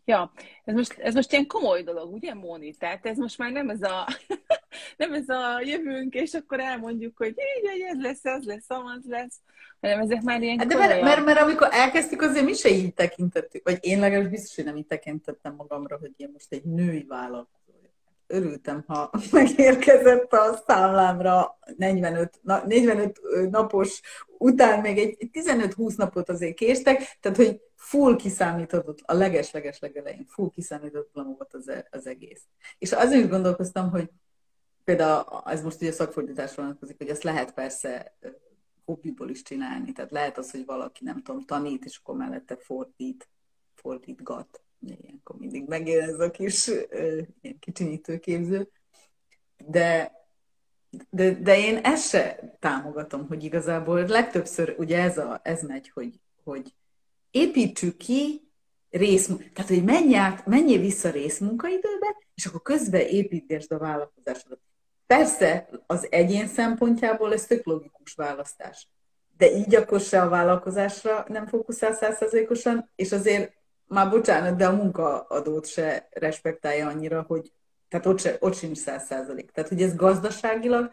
Ja, 0.06 0.32
ez 0.64 0.76
most, 0.76 1.00
ez 1.00 1.14
most 1.14 1.32
ilyen 1.32 1.48
komoly 1.48 1.84
dolog, 1.84 2.14
ugye, 2.14 2.34
Móni? 2.34 2.74
Tehát 2.74 3.06
ez 3.06 3.18
most 3.18 3.38
már 3.38 3.52
nem 3.52 3.70
ez 3.70 3.82
a, 3.82 4.08
nem 4.98 5.14
ez 5.14 5.30
a 5.30 5.62
jövünk, 5.62 6.14
és 6.14 6.34
akkor 6.34 6.60
elmondjuk, 6.60 7.18
hogy 7.18 7.28
így, 7.28 7.82
ez 7.82 8.02
lesz, 8.02 8.26
az 8.26 8.46
lesz, 8.46 8.66
az 8.68 9.06
lesz, 9.08 9.40
hanem 9.82 10.00
ezek 10.00 10.22
már 10.22 10.42
ilyen 10.42 10.58
hát 10.58 10.68
De 10.68 10.76
mert, 10.76 11.02
mert, 11.02 11.26
mert, 11.26 11.40
amikor 11.40 11.68
elkezdtük, 11.72 12.22
azért 12.22 12.46
mi 12.46 12.54
se 12.54 12.70
így 12.70 12.94
tekintettük, 12.94 13.64
vagy 13.64 13.78
én 13.82 14.00
legalábbis 14.00 14.30
biztos, 14.30 14.56
hogy 14.56 14.66
nem 14.66 14.76
így 14.76 14.88
tekintettem 14.88 15.56
magamra, 15.56 15.98
hogy 15.98 16.12
én 16.18 16.30
most 16.34 16.52
egy 16.54 16.64
női 16.64 17.04
vállalkozó 17.04 17.67
örültem, 18.28 18.84
ha 18.88 19.10
megérkezett 19.32 20.34
a 20.34 20.64
számlámra 20.68 21.60
45, 21.78 22.40
45 22.44 23.20
napos 23.50 24.02
után 24.38 24.80
még 24.80 24.98
egy 24.98 25.30
15-20 25.34 25.98
napot 25.98 26.30
azért 26.30 26.56
késtek, 26.56 27.18
tehát 27.20 27.38
hogy 27.38 27.62
full 27.76 28.16
kiszámított, 28.16 29.00
a 29.06 29.14
leges-leges 29.14 29.80
legelején 29.80 30.26
full 30.26 30.50
kiszámítatlan 30.50 31.36
volt 31.38 31.54
az, 31.54 31.68
e, 31.68 31.88
az 31.92 32.08
egész. 32.08 32.42
És 32.78 32.92
azért 32.92 33.24
is 33.24 33.30
gondolkoztam, 33.30 33.90
hogy 33.90 34.10
például 34.84 35.26
ez 35.46 35.64
most 35.64 35.82
ugye 35.82 35.92
szakfordításra 35.92 36.64
vonatkozik, 36.64 36.98
hogy 36.98 37.10
ezt 37.10 37.24
lehet 37.24 37.54
persze 37.54 38.18
hobbiból 38.86 39.30
is 39.30 39.42
csinálni, 39.42 39.92
tehát 39.92 40.12
lehet 40.12 40.38
az, 40.38 40.52
hogy 40.52 40.66
valaki 40.66 41.04
nem 41.04 41.22
tudom, 41.22 41.46
tanít, 41.46 41.86
és 41.86 41.98
akkor 41.98 42.16
mellette 42.16 42.56
fordít, 42.56 43.30
fordítgat 43.76 44.62
ilyenkor 44.82 45.36
mindig 45.36 45.68
megjön 45.68 46.10
ez 46.10 46.20
a 46.20 46.32
kis 46.32 46.68
ilyen 47.42 47.60
kicsinyítőképző. 47.60 48.70
De, 49.66 50.12
de, 51.10 51.32
de 51.32 51.58
én 51.58 51.78
ezt 51.78 52.10
se 52.10 52.56
támogatom, 52.60 53.28
hogy 53.28 53.44
igazából 53.44 54.06
legtöbbször 54.06 54.76
ugye 54.78 55.02
ez, 55.02 55.18
a, 55.18 55.40
ez 55.44 55.64
megy, 55.64 55.90
hogy, 55.90 56.20
hogy 56.44 56.74
építsük 57.32 57.98
ki 57.98 58.48
rész, 58.90 59.26
tehát 59.54 59.70
hogy 59.70 59.84
menj 59.84 60.16
át, 60.16 60.46
menjél 60.46 60.80
vissza 60.80 61.10
részmunkaidőbe, 61.10 62.16
és 62.36 62.46
akkor 62.46 62.62
közben 62.62 63.02
építgesd 63.02 63.72
a 63.72 63.78
vállalkozásodat. 63.78 64.60
Persze 65.08 65.70
az 65.86 66.08
egyén 66.10 66.48
szempontjából 66.48 67.34
ez 67.34 67.46
tök 67.46 67.66
logikus 67.66 68.14
választás. 68.14 68.88
De 69.38 69.52
így 69.52 69.76
akkor 69.76 70.00
se 70.00 70.22
a 70.22 70.30
vállalkozásra 70.30 71.26
nem 71.28 71.48
fókuszál 71.48 71.94
százszerzékosan, 71.94 72.90
és 72.96 73.12
azért 73.12 73.54
már 73.88 74.10
bocsánat, 74.10 74.56
de 74.56 74.68
a 74.68 74.76
munkaadót 74.76 75.66
se 75.66 76.08
respektálja 76.12 76.88
annyira, 76.88 77.22
hogy 77.28 77.52
tehát 77.90 78.06
ott, 78.06 78.20
se, 78.20 78.38
ott 78.40 78.56
sincs 78.56 78.78
száz 78.78 79.06
százalék. 79.06 79.52
Tehát, 79.52 79.70
hogy 79.70 79.82
ez 79.82 79.96
gazdaságilag 79.96 80.92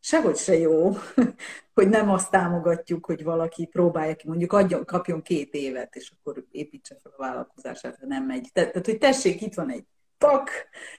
sehogy 0.00 0.36
se 0.36 0.58
jó, 0.58 0.90
hogy 1.74 1.88
nem 1.88 2.10
azt 2.10 2.30
támogatjuk, 2.30 3.06
hogy 3.06 3.24
valaki 3.24 3.66
próbálja 3.66 4.16
ki, 4.16 4.28
mondjuk 4.28 4.52
adjon, 4.52 4.84
kapjon 4.84 5.22
két 5.22 5.54
évet, 5.54 5.96
és 5.96 6.10
akkor 6.10 6.44
építse 6.50 6.96
fel 7.02 7.12
a 7.16 7.22
vállalkozását, 7.22 7.98
ha 8.00 8.06
nem 8.06 8.24
megy. 8.24 8.48
Tehát, 8.52 8.70
tehát 8.70 8.86
hogy 8.86 8.98
tessék, 8.98 9.42
itt 9.42 9.54
van 9.54 9.70
egy 9.70 9.84
pak, 10.18 10.50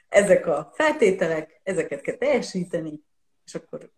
ezek 0.10 0.48
a 0.48 0.72
feltételek, 0.74 1.62
ezeket 1.64 2.02
kell 2.02 2.16
teljesíteni, 2.16 3.02
és 3.46 3.56
akkor 3.56 3.90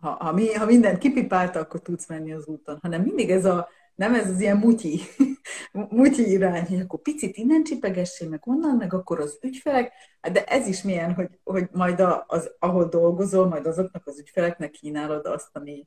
ha, 0.00 0.10
ha, 0.10 0.32
mi, 0.32 0.52
ha 0.52 0.64
mindent 0.64 0.98
kipipálta, 0.98 1.58
akkor 1.58 1.80
tudsz 1.80 2.08
menni 2.08 2.32
az 2.32 2.46
úton, 2.46 2.78
hanem 2.82 3.02
mindig 3.02 3.30
ez 3.30 3.44
a 3.44 3.68
nem 3.94 4.14
ez 4.14 4.30
az 4.30 4.40
ilyen 4.40 4.56
mutyi, 4.56 5.00
mutyi 5.72 6.30
irány, 6.30 6.66
hogy 6.66 6.80
akkor 6.80 7.00
picit 7.00 7.36
innen 7.36 7.64
csipegessél, 7.64 8.28
meg 8.28 8.40
onnan, 8.44 8.76
meg 8.76 8.94
akkor 8.94 9.20
az 9.20 9.38
ügyfelek, 9.42 9.92
de 10.32 10.44
ez 10.44 10.66
is 10.66 10.82
milyen, 10.82 11.14
hogy, 11.14 11.28
hogy 11.44 11.68
majd 11.72 12.02
az, 12.26 12.50
ahol 12.58 12.88
dolgozol, 12.88 13.48
majd 13.48 13.66
azoknak 13.66 14.06
az 14.06 14.18
ügyfeleknek 14.18 14.70
kínálod 14.70 15.26
azt, 15.26 15.48
ami 15.52 15.86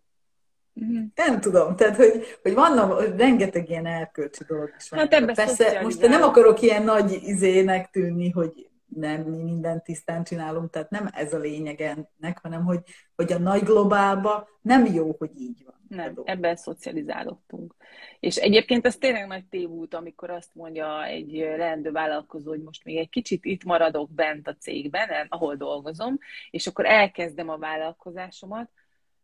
Mm-hmm. 0.83 1.03
Nem 1.15 1.39
tudom, 1.39 1.75
tehát 1.75 1.95
hogy, 1.95 2.39
hogy 2.41 2.53
vannak 2.53 3.17
rengeteg 3.17 3.69
ilyen 3.69 3.85
erkölcsi 3.85 4.43
dolog 4.47 4.73
is 4.77 4.89
van. 4.89 4.99
Hát 4.99 5.33
Persze, 5.33 5.81
most 5.81 6.07
nem 6.07 6.21
akarok 6.21 6.61
ilyen 6.61 6.83
nagy 6.83 7.19
izének 7.23 7.89
tűnni, 7.89 8.29
hogy 8.29 8.69
nem 8.87 9.21
mi 9.21 9.43
mindent 9.43 9.83
tisztán 9.83 10.23
csinálunk, 10.23 10.69
tehát 10.69 10.89
nem 10.89 11.09
ez 11.13 11.33
a 11.33 11.37
lényeg 11.37 11.81
ennek, 11.81 12.39
hanem 12.41 12.63
hogy, 12.63 12.79
hogy 13.15 13.31
a 13.31 13.37
nagy 13.37 13.63
globálba 13.63 14.47
nem 14.61 14.85
jó, 14.85 15.15
hogy 15.17 15.31
így 15.37 15.63
van. 15.65 15.75
Nem, 15.87 16.21
ebben 16.23 16.55
szocializálódtunk. 16.55 17.75
És 18.19 18.35
egyébként 18.35 18.85
ez 18.85 18.97
tényleg 18.97 19.27
nagy 19.27 19.45
tévút, 19.45 19.93
amikor 19.93 20.29
azt 20.29 20.55
mondja 20.55 21.05
egy 21.05 21.31
leendő 21.31 21.91
vállalkozó, 21.91 22.49
hogy 22.49 22.61
most 22.61 22.83
még 22.83 22.97
egy 22.97 23.09
kicsit 23.09 23.45
itt 23.45 23.63
maradok 23.63 24.11
bent 24.11 24.47
a 24.47 24.55
cégben, 24.55 25.09
ahol 25.29 25.55
dolgozom, 25.55 26.17
és 26.49 26.67
akkor 26.67 26.85
elkezdem 26.85 27.49
a 27.49 27.57
vállalkozásomat, 27.57 28.69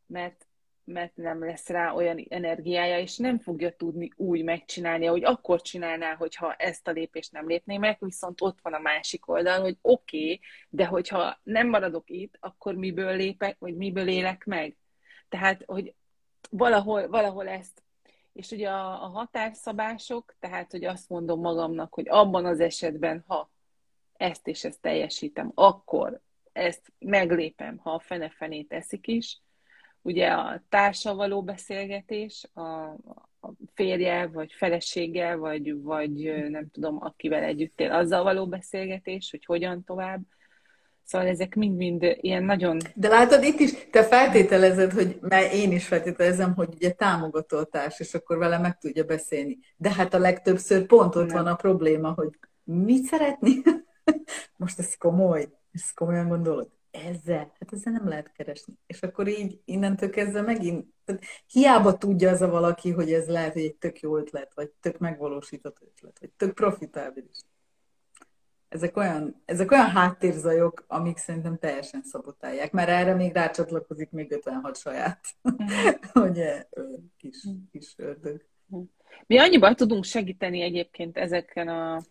mert 0.05 0.48
mert 0.86 1.16
nem 1.16 1.44
lesz 1.44 1.70
rá 1.70 1.92
olyan 1.92 2.25
energiája, 2.30 3.00
és 3.00 3.18
nem 3.18 3.40
fogja 3.40 3.75
tudni 3.75 4.12
úgy 4.16 4.44
megcsinálni, 4.44 5.08
ahogy 5.08 5.24
akkor 5.24 5.62
csinálná, 5.62 6.16
hogyha 6.16 6.54
ezt 6.54 6.88
a 6.88 6.92
lépést 6.92 7.32
nem 7.32 7.48
lépné 7.48 7.78
meg, 7.78 7.98
viszont 8.00 8.42
ott 8.42 8.60
van 8.62 8.74
a 8.74 8.80
másik 8.80 9.28
oldal, 9.30 9.62
hogy 9.62 9.78
oké, 9.82 10.24
okay, 10.24 10.40
de 10.70 10.86
hogyha 10.86 11.40
nem 11.44 11.70
maradok 11.70 12.10
itt, 12.10 12.38
akkor 12.40 12.75
miből 12.75 13.16
lépek, 13.16 13.60
vagy 13.60 13.75
miből 13.75 14.08
élek 14.08 14.46
meg? 14.46 14.78
Tehát, 15.30 15.63
hogy 15.66 15.94
valahol, 16.50 17.08
valahol 17.08 17.48
ezt, 17.48 17.84
és 18.34 18.52
ugye 18.52 18.70
a, 18.70 19.04
a 19.04 19.08
határszabások, 19.08 20.36
tehát, 20.40 20.72
hogy 20.72 20.86
azt 20.86 21.10
mondom 21.10 21.40
magamnak, 21.40 21.94
hogy 21.94 22.10
abban 22.10 22.46
az 22.46 22.60
esetben, 22.60 23.24
ha 23.28 23.52
ezt 24.18 24.48
és 24.48 24.63
ezt 24.63 24.82
teljesítem, 24.82 25.52
akkor 25.56 26.22
ezt 26.52 26.94
meglépem, 27.00 27.78
ha 27.78 27.92
a 27.92 28.00
fene-fenét 28.00 28.72
eszik 28.72 29.08
is, 29.08 29.42
ugye 30.03 30.27
a 30.27 30.63
társa 30.69 31.15
való 31.15 31.43
beszélgetés, 31.43 32.50
a, 32.53 32.62
a 32.62 33.53
férje, 33.74 34.27
vagy 34.27 34.51
feleséggel, 34.51 35.38
vagy, 35.38 35.81
vagy 35.81 36.33
nem 36.50 36.69
tudom, 36.72 36.98
akivel 37.01 37.43
együtt 37.43 37.79
él, 37.79 37.91
azzal 37.91 38.24
való 38.24 38.48
beszélgetés, 38.48 39.31
hogy 39.31 39.45
hogyan 39.45 39.83
tovább. 39.83 40.22
Szóval 41.05 41.27
ezek 41.27 41.55
mind-mind 41.55 42.17
ilyen 42.22 42.43
nagyon... 42.43 42.77
De 42.95 43.07
látod, 43.07 43.43
itt 43.43 43.60
is 43.60 43.89
te 43.91 44.03
feltételezed, 44.03 44.91
hogy 44.91 45.17
mert 45.22 45.53
én 45.53 45.72
is 45.72 45.88
feltételezem, 45.88 46.53
hogy 46.53 46.69
ugye 46.74 46.91
támogató 46.91 47.63
társ, 47.63 48.00
és 48.00 48.13
akkor 48.13 48.38
vele 48.38 48.57
meg 48.57 48.77
tudja 48.77 49.03
beszélni. 49.03 49.57
De 49.77 49.93
hát 49.93 50.13
a 50.13 50.19
legtöbbször 50.19 50.86
pont 50.86 51.15
ott 51.15 51.27
nem. 51.27 51.43
van 51.43 51.51
a 51.51 51.55
probléma, 51.55 52.12
hogy 52.12 52.29
mit 52.63 53.03
szeretni? 53.03 53.62
Most 54.57 54.79
ez 54.79 54.95
komoly, 54.95 55.50
ezt 55.72 55.93
komolyan 55.93 56.27
gondolod? 56.27 56.69
Ezzel, 56.93 57.51
hát 57.59 57.73
ezzel 57.73 57.93
nem 57.93 58.07
lehet 58.07 58.31
keresni. 58.31 58.73
És 58.85 59.01
akkor 59.01 59.27
így 59.27 59.62
innentől 59.65 60.09
kezdve 60.09 60.41
megint, 60.41 60.88
tehát 61.05 61.23
hiába 61.47 61.97
tudja 61.97 62.29
az 62.29 62.41
a 62.41 62.50
valaki, 62.50 62.91
hogy 62.91 63.13
ez 63.13 63.27
lehet, 63.27 63.53
hogy 63.53 63.62
egy 63.62 63.75
tök 63.75 64.00
jó 64.00 64.17
ötlet, 64.17 64.53
vagy 64.53 64.69
tök 64.79 64.97
megvalósított 64.97 65.77
ötlet, 65.81 66.19
vagy 66.19 66.29
tök 66.29 66.53
profitábilis. 66.53 67.38
Ezek 68.67 68.97
olyan, 68.97 69.41
ezek 69.45 69.71
olyan 69.71 69.89
háttérzajok, 69.89 70.85
amik 70.88 71.17
szerintem 71.17 71.57
teljesen 71.57 72.03
szabotálják, 72.03 72.71
mert 72.71 72.89
erre 72.89 73.13
még 73.13 73.33
rácsatlakozik 73.33 74.09
még 74.09 74.31
56 74.31 74.77
saját, 74.77 75.19
ugye, 76.13 76.67
kis, 77.17 77.47
kis 77.71 77.93
ördög. 77.97 78.45
Mi 79.25 79.38
annyiban 79.38 79.75
tudunk 79.75 80.03
segíteni 80.03 80.62
egyébként 80.62 81.17
ezeken 81.17 81.67
a 81.67 82.01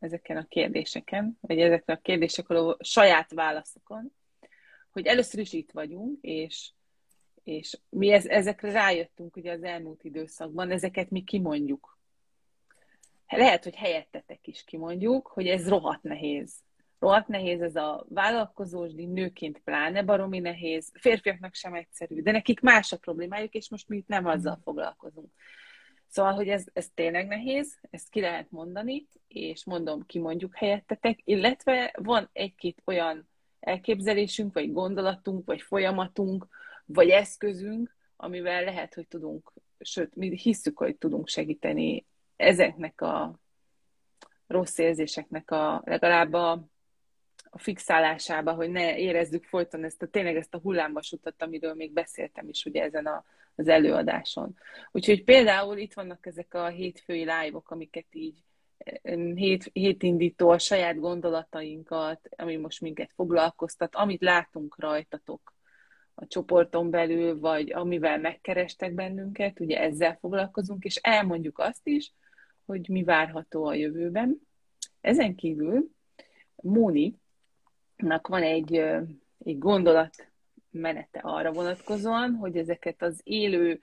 ezeken 0.00 0.36
a 0.36 0.46
kérdéseken, 0.48 1.38
vagy 1.40 1.60
ezekre 1.60 1.92
a 1.92 2.00
kérdésekről 2.02 2.70
a 2.70 2.84
saját 2.84 3.32
válaszokon, 3.32 4.12
hogy 4.90 5.06
először 5.06 5.40
is 5.40 5.52
itt 5.52 5.70
vagyunk, 5.70 6.18
és, 6.20 6.70
és 7.42 7.78
mi 7.88 8.12
ez, 8.12 8.26
ezekre 8.26 8.72
rájöttünk 8.72 9.36
ugye 9.36 9.52
az 9.52 9.62
elmúlt 9.62 10.04
időszakban, 10.04 10.70
ezeket 10.70 11.10
mi 11.10 11.24
kimondjuk. 11.24 11.98
Lehet, 13.28 13.64
hogy 13.64 13.74
helyettetek 13.74 14.46
is 14.46 14.64
kimondjuk, 14.64 15.26
hogy 15.26 15.46
ez 15.46 15.68
rohadt 15.68 16.02
nehéz. 16.02 16.54
Rohadt 16.98 17.28
nehéz 17.28 17.60
ez 17.60 17.76
a 17.76 18.06
vállalkozós, 18.08 18.92
nőként 18.92 19.58
pláne 19.58 20.02
baromi 20.02 20.38
nehéz, 20.38 20.92
férfiaknak 20.94 21.54
sem 21.54 21.74
egyszerű, 21.74 22.22
de 22.22 22.30
nekik 22.30 22.60
más 22.60 22.92
a 22.92 22.96
problémájuk, 22.96 23.54
és 23.54 23.68
most 23.68 23.88
mi 23.88 23.96
itt 23.96 24.08
nem 24.08 24.26
azzal 24.26 24.60
foglalkozunk. 24.62 25.32
Szóval, 26.10 26.32
hogy 26.32 26.48
ez, 26.48 26.64
ez 26.72 26.88
tényleg 26.94 27.26
nehéz, 27.26 27.78
ezt 27.90 28.08
ki 28.08 28.20
lehet 28.20 28.50
mondani, 28.50 29.06
és 29.28 29.64
mondom, 29.64 30.06
ki 30.06 30.18
mondjuk 30.18 30.54
helyettetek, 30.56 31.18
illetve 31.24 31.94
van 31.98 32.28
egy-két 32.32 32.82
olyan 32.84 33.28
elképzelésünk, 33.60 34.54
vagy 34.54 34.72
gondolatunk, 34.72 35.46
vagy 35.46 35.62
folyamatunk, 35.62 36.46
vagy 36.84 37.08
eszközünk, 37.08 37.96
amivel 38.16 38.64
lehet, 38.64 38.94
hogy 38.94 39.08
tudunk, 39.08 39.52
sőt, 39.80 40.14
mi 40.14 40.36
hiszük, 40.36 40.78
hogy 40.78 40.96
tudunk 40.96 41.28
segíteni 41.28 42.06
ezeknek 42.36 43.00
a 43.00 43.40
rossz 44.46 44.78
érzéseknek 44.78 45.50
a 45.50 45.82
legalább 45.84 46.32
a, 46.32 46.50
a 47.50 47.58
fixálásába, 47.58 48.52
hogy 48.52 48.70
ne 48.70 48.98
érezzük 48.98 49.44
folyton 49.44 49.84
ezt 49.84 50.02
a, 50.02 50.06
tényleg 50.06 50.36
ezt 50.36 50.54
a 50.54 50.60
hullámvasutat, 50.60 51.42
amiről 51.42 51.74
még 51.74 51.92
beszéltem 51.92 52.48
is 52.48 52.64
ugye 52.64 52.82
ezen 52.82 53.06
a 53.06 53.24
az 53.54 53.68
előadáson. 53.68 54.56
Úgyhogy 54.90 55.24
például 55.24 55.78
itt 55.78 55.94
vannak 55.94 56.26
ezek 56.26 56.54
a 56.54 56.66
hétfői 56.66 57.18
live-ok, 57.18 57.70
amiket 57.70 58.06
így 58.10 58.42
hét, 59.34 59.70
hétindító 59.72 60.48
a 60.48 60.58
saját 60.58 60.98
gondolatainkat, 60.98 62.28
ami 62.36 62.56
most 62.56 62.80
minket 62.80 63.12
foglalkoztat, 63.14 63.94
amit 63.94 64.22
látunk 64.22 64.78
rajtatok 64.78 65.54
a 66.14 66.26
csoporton 66.26 66.90
belül, 66.90 67.38
vagy 67.38 67.72
amivel 67.72 68.18
megkerestek 68.18 68.94
bennünket, 68.94 69.60
ugye 69.60 69.80
ezzel 69.80 70.16
foglalkozunk, 70.20 70.84
és 70.84 70.96
elmondjuk 70.96 71.58
azt 71.58 71.86
is, 71.86 72.12
hogy 72.66 72.88
mi 72.88 73.02
várható 73.02 73.64
a 73.64 73.74
jövőben. 73.74 74.40
Ezen 75.00 75.34
kívül 75.34 75.90
Móni-nak 76.56 78.26
van 78.26 78.42
egy, 78.42 78.74
egy 79.44 79.58
gondolat 79.58 80.29
menete 80.70 81.20
arra 81.22 81.52
vonatkozóan, 81.52 82.34
hogy 82.34 82.56
ezeket 82.56 83.02
az 83.02 83.20
élő 83.24 83.80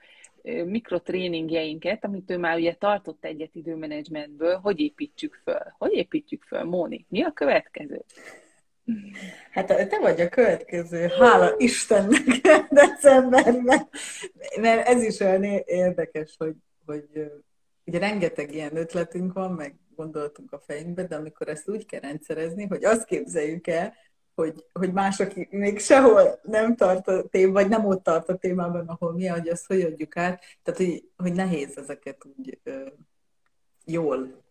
mikrotréningjeinket, 0.65 2.03
amit 2.03 2.31
ő 2.31 2.37
már 2.37 2.57
ugye 2.57 2.73
tartott 2.73 3.25
egyet 3.25 3.55
időmenedzsmentből, 3.55 4.55
hogy 4.55 4.79
építsük 4.79 5.39
föl? 5.43 5.73
Hogy 5.77 5.93
építjük 5.93 6.43
föl, 6.43 6.63
Móni? 6.63 7.05
Mi 7.09 7.23
a 7.23 7.31
következő? 7.31 8.03
Hát 9.51 9.67
te 9.67 9.99
vagy 9.99 10.21
a 10.21 10.29
következő, 10.29 11.07
hála 11.19 11.53
Istennek 11.57 12.23
decemberben, 12.69 13.89
mert 14.61 14.87
ez 14.87 15.03
is 15.03 15.19
olyan 15.19 15.43
érdekes, 15.65 16.35
hogy, 16.37 16.55
hogy 16.85 17.31
ugye 17.85 17.99
rengeteg 17.99 18.53
ilyen 18.53 18.75
ötletünk 18.75 19.33
van, 19.33 19.51
meg 19.51 19.75
gondolatunk 19.95 20.51
a 20.51 20.59
fejünkbe, 20.59 21.03
de 21.03 21.15
amikor 21.15 21.47
ezt 21.47 21.69
úgy 21.69 21.85
kell 21.85 21.99
rendszerezni, 21.99 22.65
hogy 22.65 22.83
azt 22.83 23.05
képzeljük 23.05 23.67
el, 23.67 23.93
hogy, 24.37 24.65
hogy 24.73 24.93
más, 24.93 25.19
aki 25.19 25.47
még 25.51 25.79
sehol 25.79 26.39
nem 26.43 26.75
tart 26.75 27.07
a 27.07 27.23
tém, 27.23 27.51
vagy 27.51 27.67
nem 27.67 27.85
ott 27.85 28.03
tart 28.03 28.29
a 28.29 28.37
témában, 28.37 28.87
ahol 28.87 29.13
mi, 29.13 29.27
hogy 29.27 29.47
azt 29.47 29.65
hogy 29.65 29.81
adjuk 29.81 30.17
át. 30.17 30.43
Tehát, 30.63 30.79
hogy, 30.79 31.09
hogy 31.17 31.33
nehéz 31.33 31.77
ezeket 31.77 32.25
úgy 32.37 32.59
ö, 32.63 32.85
jól. 33.85 34.43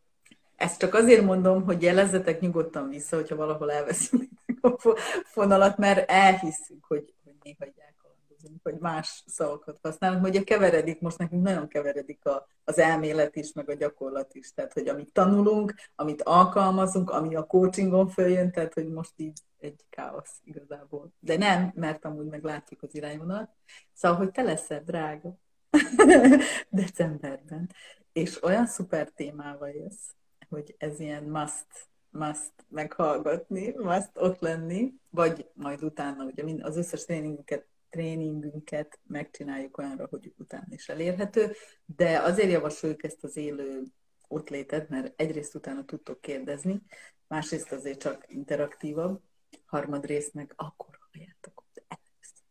Ezt 0.57 0.79
csak 0.79 0.94
azért 0.94 1.25
mondom, 1.25 1.64
hogy 1.64 1.83
jelezzetek 1.83 2.40
nyugodtan 2.40 2.88
vissza, 2.88 3.16
hogyha 3.16 3.37
valahol 3.37 3.72
elveszünk 3.72 4.31
a 4.61 4.99
fonalat, 5.25 5.77
mert 5.77 6.11
elhisszük, 6.11 6.85
hogy, 6.85 7.14
hogy 7.25 7.35
néha 7.42 7.64
elkalandozunk, 7.64 8.61
hogy 8.62 8.77
más 8.79 9.25
szavakat 9.27 9.79
használunk. 9.83 10.25
Ugye 10.25 10.42
keveredik, 10.42 11.01
most 11.01 11.18
nekünk 11.18 11.42
nagyon 11.42 11.68
keveredik 11.68 12.27
a, 12.27 12.46
az 12.64 12.79
elmélet 12.79 13.37
is, 13.37 13.53
meg 13.53 13.68
a 13.68 13.75
gyakorlat 13.75 14.35
is. 14.35 14.53
Tehát, 14.53 14.72
hogy 14.72 14.88
amit 14.88 15.12
tanulunk, 15.12 15.75
amit 15.94 16.22
alkalmazunk, 16.22 17.11
ami 17.11 17.35
a 17.35 17.46
coachingon 17.46 18.09
följön, 18.09 18.51
tehát, 18.51 18.75
hogy 18.75 18.88
most 18.88 19.12
így 19.16 19.38
egy 19.66 19.85
káosz 19.90 20.40
igazából. 20.44 21.12
De 21.18 21.37
nem, 21.37 21.72
mert 21.74 22.05
amúgy 22.05 22.26
meg 22.26 22.44
látjuk 22.44 22.83
az 22.83 22.94
irányvonalat. 22.94 23.50
Szóval, 23.92 24.16
hogy 24.18 24.31
te 24.31 24.42
leszel 24.42 24.83
drága. 24.83 25.38
Decemberben, 26.70 27.70
és 28.12 28.42
olyan 28.42 28.66
szuper 28.66 29.11
témával 29.11 29.70
jössz, 29.70 30.11
hogy 30.48 30.74
ez 30.79 31.00
ilyen 31.00 31.24
must, 31.24 31.88
must 32.11 32.52
meghallgatni, 32.68 33.74
must 33.76 34.11
ott 34.14 34.38
lenni, 34.38 34.92
vagy 35.11 35.50
majd 35.55 35.83
utána, 35.83 36.24
ugye 36.24 36.64
az 36.64 36.76
összes 36.76 37.05
tréningünket, 37.05 37.66
tréningünket 37.88 39.00
megcsináljuk 39.07 39.79
olyanra, 39.79 40.07
hogy 40.11 40.33
utána 40.38 40.66
is 40.68 40.88
elérhető, 40.88 41.52
de 41.85 42.18
azért 42.18 42.50
javasoljuk 42.50 43.05
ezt 43.05 43.24
az 43.24 43.37
élő 43.37 43.83
ott 44.29 44.48
léted, 44.48 44.90
mert 44.90 45.20
egyrészt 45.20 45.55
utána 45.55 45.85
tudtok 45.85 46.20
kérdezni, 46.20 46.83
másrészt 47.26 47.72
azért 47.72 48.00
csak 48.00 48.24
interaktívabb, 48.29 49.20
harmadrészt 49.64 50.35
meg 50.35 50.53
akkor 50.57 50.99
halljátok 51.12 51.64
először. 51.88 52.45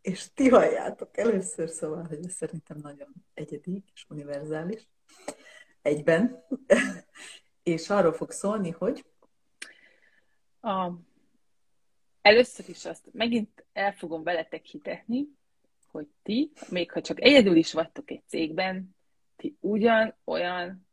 És 0.00 0.32
ti 0.34 0.48
halljátok 0.48 1.16
először, 1.16 1.68
szóval, 1.68 2.04
hogy 2.04 2.24
ez 2.24 2.32
szerintem 2.32 2.78
nagyon 2.78 3.12
egyedi 3.34 3.84
és 3.94 4.04
univerzális 4.08 4.88
egyben. 5.82 6.44
és 7.62 7.90
arról 7.90 8.12
fog 8.12 8.30
szólni, 8.30 8.70
hogy 8.70 9.04
a... 10.60 10.92
Először 12.20 12.68
is 12.68 12.84
azt 12.84 13.08
megint 13.12 13.64
el 13.72 13.92
fogom 13.92 14.22
veletek 14.22 14.64
hitetni, 14.64 15.28
hogy 15.90 16.08
ti, 16.22 16.52
még 16.68 16.92
ha 16.92 17.00
csak 17.00 17.20
egyedül 17.20 17.56
is 17.56 17.72
vagytok 17.72 18.10
egy 18.10 18.22
cégben, 18.26 18.96
ti 19.36 19.56
ugyan 19.60 20.14
olyan 20.24 20.88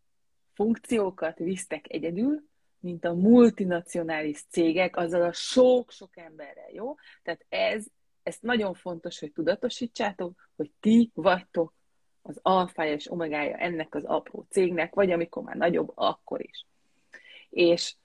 funkciókat 0.54 1.38
visztek 1.38 1.86
egyedül, 1.90 2.50
mint 2.82 3.06
a 3.06 3.14
multinacionális 3.14 4.44
cégek, 4.50 4.98
azzal 4.98 5.22
a 5.22 5.34
sok-sok 5.34 6.18
emberrel, 6.18 6.72
jó? 6.72 6.96
Tehát 7.24 7.46
ez, 7.50 7.86
ezt 8.24 8.42
nagyon 8.42 8.74
fontos, 8.74 9.20
hogy 9.20 9.32
tudatosítsátok, 9.32 10.50
hogy 10.56 10.72
ti 10.80 11.12
vagytok 11.14 11.74
az 12.22 12.40
alfája 12.42 12.94
és 12.94 13.12
omegája 13.12 13.56
ennek 13.56 13.96
az 13.96 14.04
apró 14.04 14.46
cégnek, 14.50 14.94
vagy 14.94 15.12
amikor 15.12 15.44
már 15.44 15.56
nagyobb, 15.56 15.92
akkor 15.96 16.44
is. 16.44 16.66
És 17.50 17.96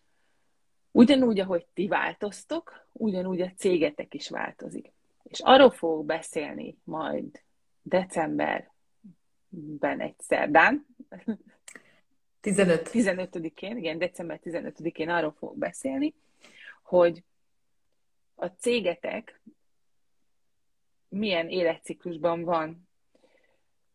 ugyanúgy, 0.91 1.41
ahogy 1.41 1.67
ti 1.75 1.87
változtok, 1.87 2.87
ugyanúgy 2.93 3.41
a 3.41 3.53
cégetek 3.57 4.15
is 4.15 4.29
változik. 4.29 4.93
És 5.23 5.41
arról 5.41 5.71
fogok 5.71 6.05
beszélni 6.05 6.79
majd 6.85 7.43
decemberben 7.83 8.71
egy 10.01 10.15
szerdán, 10.19 10.87
15. 12.55 12.91
15-én, 12.93 13.77
igen, 13.77 13.99
december 13.99 14.41
15-én 14.45 15.09
arról 15.09 15.35
fogok 15.39 15.57
beszélni, 15.59 16.15
hogy 16.83 17.23
a 18.35 18.47
cégetek 18.47 19.41
milyen 21.09 21.49
életciklusban 21.49 22.45
van. 22.45 22.89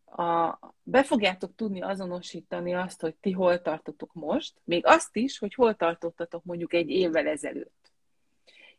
A, 0.06 0.60
be 0.84 1.04
fogjátok 1.04 1.56
tudni 1.56 1.82
azonosítani 1.82 2.74
azt, 2.74 3.02
hogy 3.02 3.16
ti 3.16 3.32
hol 3.32 3.62
tartotok 3.62 4.14
most, 4.14 4.54
még 4.64 4.86
azt 4.86 5.16
is, 5.16 5.38
hogy 5.38 5.54
hol 5.54 5.76
tartottatok 5.76 6.44
mondjuk 6.44 6.74
egy 6.74 6.90
évvel 6.90 7.28
ezelőtt. 7.28 7.92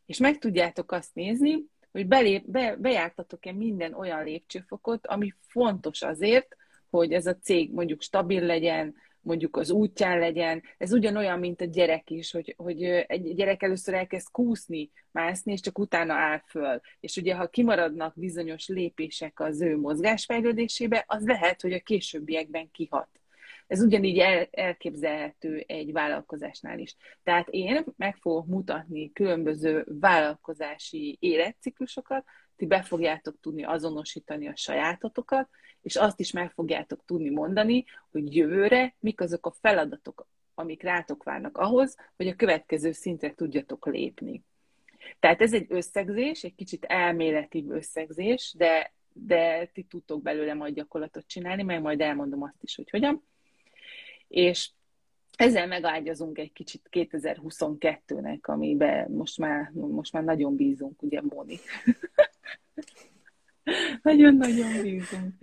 És 0.06 0.18
meg 0.18 0.38
tudjátok 0.38 0.92
azt 0.92 1.14
nézni, 1.14 1.64
hogy 1.92 2.06
belép, 2.06 2.44
be, 2.46 2.76
bejártatok-e 2.76 3.52
minden 3.52 3.94
olyan 3.94 4.24
lépcsőfokot, 4.24 5.06
ami 5.06 5.34
fontos 5.40 6.02
azért, 6.02 6.56
hogy 6.90 7.12
ez 7.12 7.26
a 7.26 7.36
cég 7.36 7.72
mondjuk 7.72 8.02
stabil 8.02 8.42
legyen, 8.42 8.94
mondjuk 9.22 9.56
az 9.56 9.70
útján 9.70 10.18
legyen. 10.18 10.62
Ez 10.78 10.92
ugyanolyan, 10.92 11.38
mint 11.38 11.60
a 11.60 11.64
gyerek 11.64 12.10
is, 12.10 12.30
hogy, 12.30 12.54
hogy 12.56 12.82
egy 12.82 13.34
gyerek 13.34 13.62
először 13.62 13.94
elkezd 13.94 14.30
kúszni, 14.30 14.90
mászni, 15.10 15.52
és 15.52 15.60
csak 15.60 15.78
utána 15.78 16.14
áll 16.14 16.42
föl. 16.46 16.80
És 17.00 17.16
ugye, 17.16 17.34
ha 17.34 17.48
kimaradnak 17.48 18.12
bizonyos 18.16 18.68
lépések 18.68 19.40
az 19.40 19.60
ő 19.60 19.78
mozgásfejlődésébe, 19.78 21.04
az 21.06 21.24
lehet, 21.24 21.60
hogy 21.60 21.72
a 21.72 21.80
későbbiekben 21.80 22.70
kihat. 22.70 23.08
Ez 23.66 23.82
ugyanígy 23.82 24.18
el, 24.18 24.48
elképzelhető 24.50 25.64
egy 25.66 25.92
vállalkozásnál 25.92 26.78
is. 26.78 26.96
Tehát 27.22 27.48
én 27.48 27.84
meg 27.96 28.16
fogok 28.16 28.46
mutatni 28.46 29.12
különböző 29.12 29.86
vállalkozási 30.00 31.16
életciklusokat, 31.20 32.24
ti 32.62 32.68
be 32.68 32.82
fogjátok 32.82 33.40
tudni 33.40 33.64
azonosítani 33.64 34.48
a 34.48 34.56
sajátotokat, 34.56 35.48
és 35.80 35.96
azt 35.96 36.20
is 36.20 36.32
meg 36.32 36.50
fogjátok 36.50 37.04
tudni 37.04 37.30
mondani, 37.30 37.84
hogy 38.10 38.36
jövőre 38.36 38.94
mik 38.98 39.20
azok 39.20 39.46
a 39.46 39.50
feladatok, 39.60 40.26
amik 40.54 40.82
rátok 40.82 41.22
várnak 41.22 41.58
ahhoz, 41.58 41.96
hogy 42.16 42.28
a 42.28 42.36
következő 42.36 42.92
szintre 42.92 43.34
tudjatok 43.34 43.86
lépni. 43.86 44.42
Tehát 45.20 45.40
ez 45.40 45.52
egy 45.52 45.66
összegzés, 45.68 46.44
egy 46.44 46.54
kicsit 46.54 46.84
elméleti 46.84 47.66
összegzés, 47.68 48.54
de, 48.56 48.92
de 49.12 49.66
ti 49.72 49.82
tudtok 49.82 50.22
belőle 50.22 50.54
majd 50.54 50.74
gyakorlatot 50.74 51.26
csinálni, 51.26 51.62
meg 51.62 51.80
majd 51.80 52.00
elmondom 52.00 52.42
azt 52.42 52.62
is, 52.62 52.74
hogy 52.74 52.90
hogyan. 52.90 53.22
És 54.28 54.70
ezzel 55.36 55.66
megágyazunk 55.66 56.38
egy 56.38 56.52
kicsit 56.52 56.88
2022-nek, 56.90 58.40
amiben 58.40 59.10
most 59.10 59.38
már, 59.38 59.70
most 59.72 60.12
már 60.12 60.24
nagyon 60.24 60.56
bízunk, 60.56 61.02
ugye, 61.02 61.20
Móni? 61.22 61.58
Nagyon-nagyon 64.02 64.82
bízunk. 64.82 65.34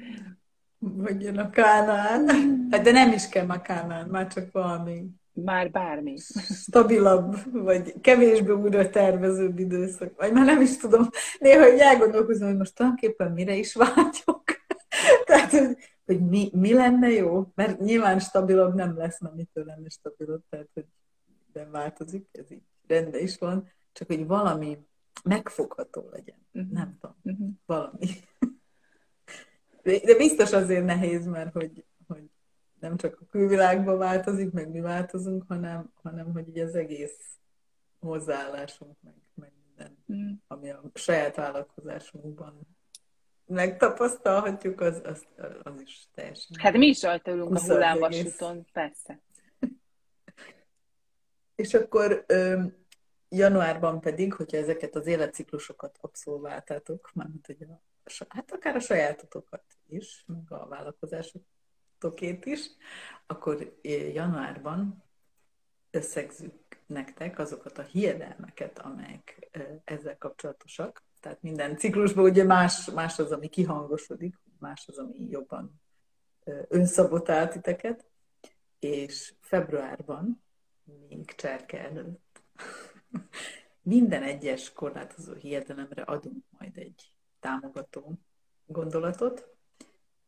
Vagy 0.77 1.21
jön 1.21 1.37
a 1.37 1.49
Kánán. 1.49 2.27
Hát 2.71 2.81
de 2.81 2.91
nem 2.91 3.11
is 3.11 3.29
kell 3.29 3.49
a 3.49 3.61
Kánán, 3.61 4.07
már 4.07 4.27
csak 4.27 4.51
valami 4.51 5.19
már 5.43 5.71
bármi. 5.71 6.17
Stabilabb, 6.63 7.35
vagy 7.51 7.93
kevésbé 8.01 8.51
újra 8.51 8.89
tervezőbb 8.89 9.59
időszak. 9.59 10.13
Vagy 10.17 10.31
már 10.31 10.45
nem 10.45 10.61
is 10.61 10.77
tudom. 10.77 11.09
Néha 11.39 11.69
hogy 11.69 11.79
elgondolkozom, 11.79 12.47
hogy 12.47 12.57
most 12.57 12.75
tulajdonképpen 12.75 13.31
mire 13.31 13.55
is 13.55 13.73
vágyok. 13.73 14.43
Tehát, 15.25 15.51
hogy, 15.51 15.77
hogy 16.05 16.27
mi, 16.27 16.49
mi 16.53 16.73
lenne 16.73 17.09
jó? 17.09 17.51
Mert 17.55 17.79
nyilván 17.79 18.19
stabilabb 18.19 18.73
nem 18.73 18.97
lesz, 18.97 19.19
mert 19.19 19.35
mitől 19.35 19.65
lenne 19.65 19.89
stabilabb. 19.89 20.41
Tehát, 20.49 20.69
hogy 20.73 20.85
nem 21.53 21.71
változik, 21.71 22.27
ez 22.31 22.51
így 22.51 22.61
rendben 22.87 23.21
is 23.21 23.37
van. 23.37 23.71
Csak, 23.91 24.07
hogy 24.07 24.27
valami 24.27 24.77
megfogható 25.23 26.09
legyen. 26.11 26.47
Uh-huh. 26.53 26.71
Nem 26.71 26.97
tudom. 26.99 27.15
Uh-huh. 27.23 27.49
Valami. 27.65 28.07
De 29.83 30.15
biztos 30.17 30.51
azért 30.51 30.85
nehéz, 30.85 31.25
mert 31.25 31.53
hogy, 31.53 31.85
hogy 32.07 32.29
nem 32.79 32.97
csak 32.97 33.21
a 33.21 33.25
külvilágban 33.29 33.97
változik, 33.97 34.51
meg 34.51 34.69
mi 34.69 34.79
változunk, 34.79 35.43
hanem, 35.47 35.91
hanem 36.01 36.31
hogy 36.31 36.47
így 36.47 36.59
az 36.59 36.75
egész 36.75 37.37
hozzáállásunk, 37.99 38.97
meg, 39.01 39.13
meg 39.33 39.51
minden, 39.67 40.03
mm. 40.13 40.31
ami 40.47 40.69
a 40.69 40.81
saját 40.93 41.35
vállalkozásunkban 41.35 42.67
megtapasztalhatjuk, 43.45 44.81
az, 44.81 45.01
az, 45.03 45.25
az 45.63 45.81
is 45.81 46.07
teljesen. 46.13 46.57
Hát 46.59 46.73
mi 46.73 46.87
is 46.87 47.01
rajta 47.01 47.31
ülünk 47.31 47.55
a 47.55 47.61
hullámvasúton, 47.61 48.65
persze. 48.73 49.21
És 51.55 51.73
akkor 51.73 52.25
januárban 53.29 54.01
pedig, 54.01 54.33
hogyha 54.33 54.57
ezeket 54.57 54.95
az 54.95 55.07
életciklusokat 55.07 55.97
abszolváltátok, 56.01 57.11
mármint 57.13 57.45
hogy 57.45 57.61
a, 57.61 57.81
hát 58.27 58.51
akár 58.51 58.75
a 58.75 58.79
sajátotokat 58.79 59.63
is, 59.87 60.23
meg 60.27 60.51
a 60.51 60.67
vállalkozásotokét 60.67 62.45
is, 62.45 62.69
akkor 63.27 63.77
januárban 64.13 65.03
összegzük 65.91 66.53
nektek 66.85 67.39
azokat 67.39 67.77
a 67.77 67.81
hiedelmeket, 67.81 68.79
amelyek 68.79 69.49
ezzel 69.83 70.17
kapcsolatosak. 70.17 71.03
Tehát 71.19 71.41
minden 71.41 71.77
ciklusban 71.77 72.23
ugye 72.23 72.43
más, 72.43 72.91
más 72.91 73.19
az, 73.19 73.31
ami 73.31 73.47
kihangosodik, 73.47 74.35
más 74.59 74.87
az, 74.87 74.97
ami 74.97 75.27
jobban 75.29 75.81
önszabotál 76.67 77.49
titeket, 77.49 78.05
és 78.79 79.33
februárban, 79.39 80.43
még 81.09 81.35
cserke 81.35 81.79
előtt, 81.79 82.28
minden 83.81 84.23
egyes 84.23 84.73
korlátozó 84.73 85.33
hiedelemre 85.33 86.01
adunk 86.01 86.43
majd 86.49 86.77
egy 86.77 87.11
támogató 87.39 88.19
gondolatot, 88.65 89.47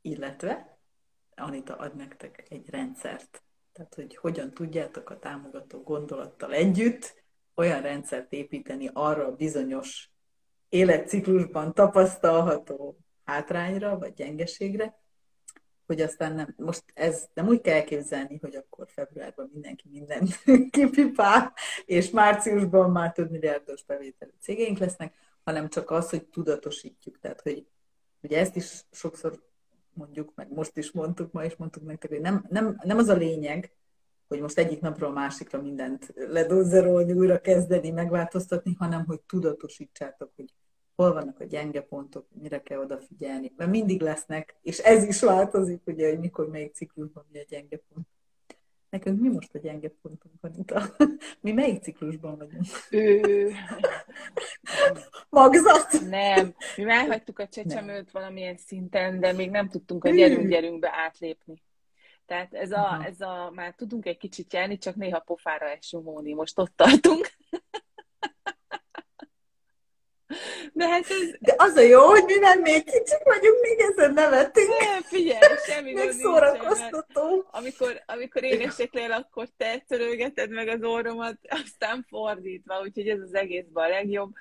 illetve 0.01 0.79
Anita 1.35 1.75
ad 1.75 1.95
nektek 1.95 2.45
egy 2.49 2.69
rendszert. 2.69 3.43
Tehát, 3.71 3.95
hogy 3.95 4.15
hogyan 4.15 4.51
tudjátok 4.53 5.09
a 5.09 5.19
támogató 5.19 5.83
gondolattal 5.83 6.53
együtt 6.53 7.23
olyan 7.55 7.81
rendszert 7.81 8.33
építeni 8.33 8.89
arra 8.93 9.25
a 9.25 9.35
bizonyos 9.35 10.11
életciklusban 10.69 11.73
tapasztalható 11.73 12.97
hátrányra 13.23 13.97
vagy 13.97 14.13
gyengeségre, 14.13 15.00
hogy 15.91 16.01
aztán 16.01 16.33
nem, 16.33 16.53
most 16.57 16.83
ez 16.93 17.27
nem 17.33 17.47
úgy 17.47 17.61
kell 17.61 17.75
elképzelni, 17.75 18.37
hogy 18.41 18.55
akkor 18.55 18.87
februárban 18.89 19.49
mindenki 19.53 19.89
mindent 19.91 20.43
kipipál, 20.75 21.53
és 21.85 22.09
márciusban 22.09 22.91
már 22.91 23.11
több 23.11 23.31
milliárdos 23.31 23.83
bevételű 23.83 24.31
cégeink 24.39 24.77
lesznek, 24.77 25.13
hanem 25.43 25.69
csak 25.69 25.91
az, 25.91 26.09
hogy 26.09 26.25
tudatosítjuk. 26.25 27.19
Tehát, 27.19 27.41
hogy 27.41 27.65
ugye 28.21 28.39
ezt 28.39 28.55
is 28.55 28.85
sokszor 28.91 29.43
mondjuk, 29.93 30.31
meg 30.35 30.53
most 30.53 30.77
is 30.77 30.91
mondtuk, 30.91 31.31
ma 31.31 31.43
is 31.43 31.55
mondtuk 31.55 31.83
nektek, 31.83 32.09
hogy 32.09 32.21
nem, 32.21 32.45
nem, 32.49 32.79
nem 32.83 32.97
az 32.97 33.07
a 33.07 33.15
lényeg, 33.15 33.71
hogy 34.27 34.39
most 34.39 34.57
egyik 34.57 34.81
napról 34.81 35.09
a 35.09 35.13
másikra 35.13 35.61
mindent 35.61 36.13
ledozzerolni, 36.15 37.13
újra 37.13 37.41
kezdeni, 37.41 37.89
megváltoztatni, 37.89 38.75
hanem 38.79 39.05
hogy 39.05 39.19
tudatosítsátok, 39.21 40.31
hogy 40.35 40.53
hol 41.01 41.13
vannak 41.13 41.39
a 41.39 41.43
gyenge 41.43 41.81
pontok, 41.81 42.27
mire 42.41 42.61
kell 42.61 42.79
odafigyelni. 42.79 43.53
Mert 43.57 43.69
mindig 43.69 44.01
lesznek, 44.01 44.55
és 44.61 44.77
ez 44.77 45.03
is 45.03 45.21
változik, 45.21 45.81
ugye, 45.85 46.09
hogy 46.09 46.19
mikor 46.19 46.49
melyik 46.49 46.73
ciklusban 46.73 47.25
mi 47.31 47.39
a 47.39 47.45
gyenge 47.49 47.77
pont. 47.93 48.07
Nekünk 48.89 49.21
mi 49.21 49.27
most 49.27 49.55
a 49.55 49.59
gyenge 49.59 49.89
pontunk, 50.01 50.35
Anita? 50.41 50.83
Mi 51.41 51.51
melyik 51.51 51.81
ciklusban 51.81 52.37
vagyunk? 52.37 52.65
Ő... 52.89 53.51
Magzat? 55.29 56.01
Nem. 56.09 56.55
Mi 56.75 56.83
elhagytuk 56.89 57.39
a 57.39 57.47
csecsemőt 57.47 57.95
nem. 57.95 58.05
valamilyen 58.11 58.57
szinten, 58.57 59.19
de 59.19 59.33
még 59.33 59.49
nem 59.49 59.69
tudtunk 59.69 60.05
a 60.05 60.09
gyerünk-gyerünkbe 60.09 60.91
átlépni. 60.93 61.63
Tehát 62.25 62.53
ez 62.53 62.71
a, 62.71 63.01
ez 63.05 63.21
a, 63.21 63.51
már 63.53 63.73
tudunk 63.75 64.05
egy 64.05 64.17
kicsit 64.17 64.53
járni, 64.53 64.77
csak 64.77 64.95
néha 64.95 65.19
pofára 65.19 65.69
esünk 65.69 66.03
Móni. 66.03 66.33
Most 66.33 66.59
ott 66.59 66.75
tartunk. 66.75 67.29
De 70.73 70.87
hát 70.87 71.03
ez... 71.09 71.35
De 71.39 71.53
az 71.57 71.75
a 71.75 71.81
jó, 71.81 72.01
hogy 72.01 72.23
mi 72.25 72.35
nem 72.35 72.61
még 72.61 72.83
kicsik 72.83 73.23
vagyunk, 73.23 73.61
még 73.61 73.79
ezen 73.79 74.13
nevetünk. 74.13 74.67
Ne, 74.67 75.01
figyelj, 75.01 75.55
semmi 75.65 75.93
Még 75.93 76.11
szórakoztató. 76.11 77.47
Amikor, 77.51 78.01
amikor 78.05 78.43
én 78.43 78.61
eseklél, 78.61 79.11
akkor 79.11 79.47
te 79.57 79.83
törölgeted 79.87 80.49
meg 80.49 80.67
az 80.67 80.83
orromat, 80.83 81.37
aztán 81.49 82.05
fordítva, 82.09 82.81
úgyhogy 82.81 83.07
ez 83.07 83.19
az 83.19 83.33
egészben 83.33 83.83
a 83.83 83.89
legjobb. 83.89 84.31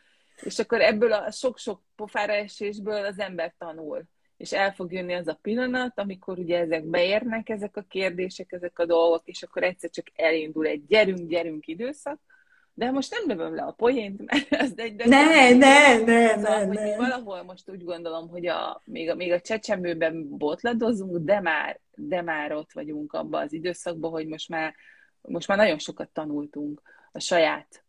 És 0.42 0.58
akkor 0.58 0.80
ebből 0.80 1.12
a 1.12 1.30
sok-sok 1.30 1.80
pofára 1.96 2.32
esésből 2.32 3.04
az 3.04 3.18
ember 3.18 3.54
tanul. 3.58 4.02
És 4.36 4.52
el 4.52 4.72
fog 4.72 4.92
jönni 4.92 5.14
az 5.14 5.28
a 5.28 5.38
pillanat, 5.42 5.98
amikor 5.98 6.38
ugye 6.38 6.58
ezek 6.58 6.84
beérnek, 6.84 7.48
ezek 7.48 7.76
a 7.76 7.84
kérdések, 7.88 8.52
ezek 8.52 8.78
a 8.78 8.84
dolgok, 8.84 9.22
és 9.24 9.42
akkor 9.42 9.62
egyszer 9.62 9.90
csak 9.90 10.06
elindul 10.14 10.66
egy 10.66 10.86
gyerünk-gyerünk 10.86 11.66
időszak, 11.66 12.20
de 12.74 12.90
most 12.90 13.10
nem 13.10 13.36
lövöm 13.36 13.54
le 13.54 13.62
a 13.62 13.72
poént, 13.72 14.24
mert 14.24 14.52
ez 14.52 14.72
egy... 14.76 14.96
De 14.96 15.06
ne, 15.06 15.24
ne, 15.24 15.50
ne, 15.50 15.96
ne, 16.04 16.28
szóval, 16.28 16.64
ne, 16.64 16.90
ne. 16.90 16.96
Valahol 16.96 17.42
most 17.42 17.70
úgy 17.70 17.84
gondolom, 17.84 18.28
hogy 18.28 18.46
a, 18.46 18.82
még, 18.84 19.10
a, 19.10 19.14
még 19.14 19.32
a 19.32 19.40
csecsemőben 19.40 20.28
botladozunk, 20.28 21.16
de 21.24 21.40
már, 21.40 21.80
de 21.94 22.22
már 22.22 22.52
ott 22.52 22.72
vagyunk 22.72 23.12
abban 23.12 23.42
az 23.42 23.52
időszakban, 23.52 24.10
hogy 24.10 24.26
most 24.26 24.48
már, 24.48 24.74
most 25.20 25.48
már 25.48 25.58
nagyon 25.58 25.78
sokat 25.78 26.08
tanultunk 26.08 26.82
a 27.12 27.20
saját 27.20 27.84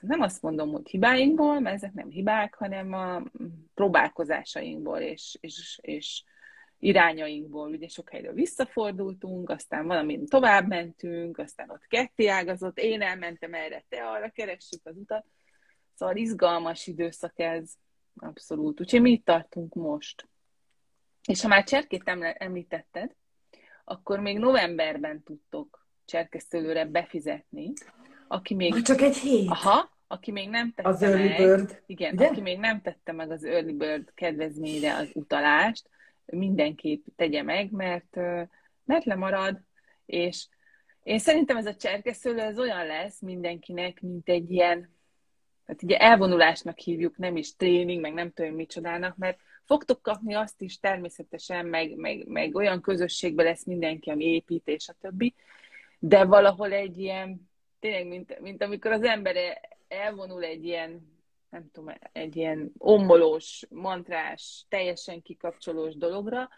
nem 0.00 0.20
azt 0.20 0.42
mondom, 0.42 0.70
hogy 0.70 0.88
hibáinkból, 0.88 1.60
mert 1.60 1.76
ezek 1.76 1.92
nem 1.92 2.10
hibák, 2.10 2.54
hanem 2.54 2.92
a 2.92 3.22
próbálkozásainkból 3.74 4.98
és, 4.98 5.38
és, 5.40 5.78
és 5.82 6.24
irányainkból. 6.78 7.70
Ugye 7.70 7.88
sok 7.88 8.10
helyről 8.10 8.32
visszafordultunk, 8.32 9.50
aztán 9.50 9.86
valamint 9.86 10.28
tovább 10.28 10.68
mentünk, 10.68 11.38
aztán 11.38 11.70
ott 11.70 11.86
ketté 11.86 12.26
ágazott, 12.26 12.78
én 12.78 13.02
elmentem 13.02 13.54
erre, 13.54 13.84
te 13.88 14.08
arra, 14.08 14.30
keressük 14.30 14.80
az 14.86 14.96
utat. 14.96 15.24
Szóval 15.94 16.16
izgalmas 16.16 16.86
időszak 16.86 17.38
ez, 17.38 17.72
abszolút. 18.16 18.80
Úgyhogy 18.80 19.00
mi 19.00 19.10
itt 19.10 19.24
tartunk 19.24 19.74
most. 19.74 20.28
És 21.28 21.42
ha 21.42 21.48
már 21.48 21.64
Cserkét 21.64 22.02
említetted, 22.38 23.14
akkor 23.84 24.20
még 24.20 24.38
novemberben 24.38 25.22
tudtok 25.22 25.86
cserkesztőlőre 26.04 26.84
befizetni, 26.84 27.72
aki 28.28 28.54
még... 28.54 28.72
Ha 28.72 28.82
csak 28.82 29.00
egy 29.00 29.16
hét. 29.16 29.50
Aha, 29.50 29.90
aki 30.06 30.30
még 30.30 30.48
nem 30.48 30.72
tette 30.74 30.88
az 30.88 31.02
early 31.02 31.28
meg, 31.28 31.36
bird. 31.36 31.82
igen, 31.86 32.14
ugye? 32.14 32.26
aki 32.26 32.40
még 32.40 32.58
nem 32.58 32.80
tette 32.80 33.12
meg 33.12 33.30
az 33.30 33.44
Early 33.44 33.72
Bird 33.72 34.10
kedvezményre 34.14 34.94
az 34.94 35.10
utalást, 35.12 35.88
mindenképp 36.32 37.04
tegye 37.16 37.42
meg, 37.42 37.70
mert, 37.70 38.16
mert 38.84 39.04
lemarad, 39.04 39.60
és 40.06 40.46
én 41.02 41.18
szerintem 41.18 41.56
ez 41.56 41.66
a 41.66 41.76
cserkeszőlő 41.76 42.40
ez 42.40 42.58
olyan 42.58 42.86
lesz 42.86 43.20
mindenkinek, 43.20 44.00
mint 44.00 44.28
egy 44.28 44.50
ilyen, 44.50 44.94
hát 45.66 45.82
ugye 45.82 45.98
elvonulásnak 45.98 46.78
hívjuk, 46.78 47.16
nem 47.16 47.36
is 47.36 47.56
tréning, 47.56 48.00
meg 48.00 48.12
nem 48.12 48.32
tudom 48.32 48.54
micsodának, 48.54 49.16
mert 49.16 49.38
fogtok 49.64 50.02
kapni 50.02 50.34
azt 50.34 50.60
is 50.60 50.78
természetesen, 50.78 51.66
meg, 51.66 51.96
meg, 51.96 52.26
meg 52.26 52.54
olyan 52.54 52.80
közösségbe 52.80 53.42
lesz 53.42 53.64
mindenki, 53.64 54.10
ami 54.10 54.24
épít, 54.24 54.68
és 54.68 54.88
a 54.88 54.94
többi, 55.00 55.34
de 55.98 56.24
valahol 56.24 56.72
egy 56.72 56.98
ilyen, 56.98 57.50
tényleg, 57.80 58.06
mint, 58.06 58.40
mint 58.40 58.62
amikor 58.62 58.92
az 58.92 59.02
ember 59.02 59.36
elvonul 59.88 60.42
egy 60.42 60.64
ilyen, 60.64 61.17
nem 61.50 61.70
tudom, 61.72 61.94
egy 62.12 62.36
ilyen 62.36 62.72
ombolós, 62.78 63.66
mantrás, 63.70 64.66
teljesen 64.68 65.22
kikapcsolós 65.22 65.96
dologra, 65.96 66.48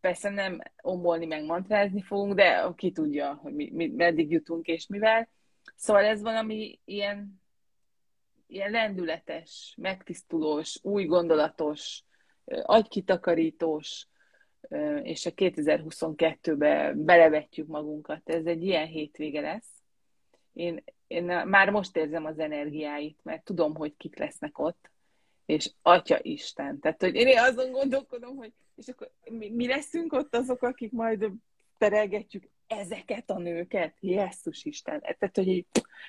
persze 0.00 0.30
nem 0.30 0.60
ombolni 0.82 1.26
meg 1.26 1.44
mantrázni 1.44 2.02
fogunk, 2.02 2.34
de 2.34 2.72
ki 2.76 2.92
tudja, 2.92 3.34
hogy 3.34 3.54
mi, 3.54 3.70
mi, 3.72 3.86
meddig 3.86 4.30
jutunk 4.30 4.66
és 4.66 4.86
mivel. 4.86 5.28
Szóval 5.76 6.04
ez 6.04 6.22
valami 6.22 6.80
ilyen, 6.84 7.42
ilyen 8.46 8.70
lendületes, 8.70 9.74
megtisztulós, 9.80 10.78
új 10.82 11.04
gondolatos, 11.04 12.04
agykitakarítós, 12.62 14.08
és 15.02 15.26
a 15.26 15.30
2022-be 15.30 16.92
belevetjük 16.96 17.66
magunkat. 17.66 18.28
Ez 18.28 18.46
egy 18.46 18.62
ilyen 18.62 18.86
hétvége 18.86 19.40
lesz. 19.40 19.79
Én, 20.52 20.84
én 21.06 21.24
már 21.24 21.70
most 21.70 21.96
érzem 21.96 22.24
az 22.24 22.38
energiáit, 22.38 23.18
mert 23.22 23.44
tudom, 23.44 23.74
hogy 23.74 23.96
kik 23.96 24.18
lesznek 24.18 24.58
ott, 24.58 24.90
és 25.46 25.70
Atya 25.82 26.18
Isten. 26.22 26.80
Tehát, 26.80 27.00
hogy 27.00 27.14
én 27.14 27.38
azon 27.38 27.70
gondolkodom, 27.70 28.36
hogy 28.36 28.52
és 28.76 28.88
akkor 28.88 29.10
mi, 29.24 29.50
mi 29.50 29.66
leszünk 29.66 30.12
ott 30.12 30.34
azok, 30.34 30.62
akik 30.62 30.92
majd 30.92 31.30
terelgetjük 31.78 32.44
ezeket 32.66 33.30
a 33.30 33.38
nőket? 33.38 33.94
Jesszus 34.00 34.64
Isten! 34.64 35.00
Tehát, 35.00 35.36
hogy 35.36 35.48
egy 35.48 35.66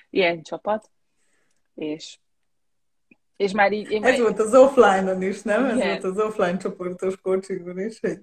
ilyen 0.10 0.42
csapat, 0.42 0.90
és 1.76 2.18
és 3.36 3.52
már 3.52 3.72
így... 3.72 3.92
Én 3.92 4.04
Ez 4.04 4.12
már... 4.12 4.22
volt 4.22 4.40
az 4.40 4.54
offline-on 4.54 5.22
is, 5.22 5.42
nem? 5.42 5.66
Igen. 5.66 5.82
Ez 5.82 6.02
volt 6.02 6.18
az 6.18 6.26
offline 6.26 6.58
csoportos 6.58 7.22
coachingon 7.22 7.80
is, 7.80 8.00
hogy 8.00 8.20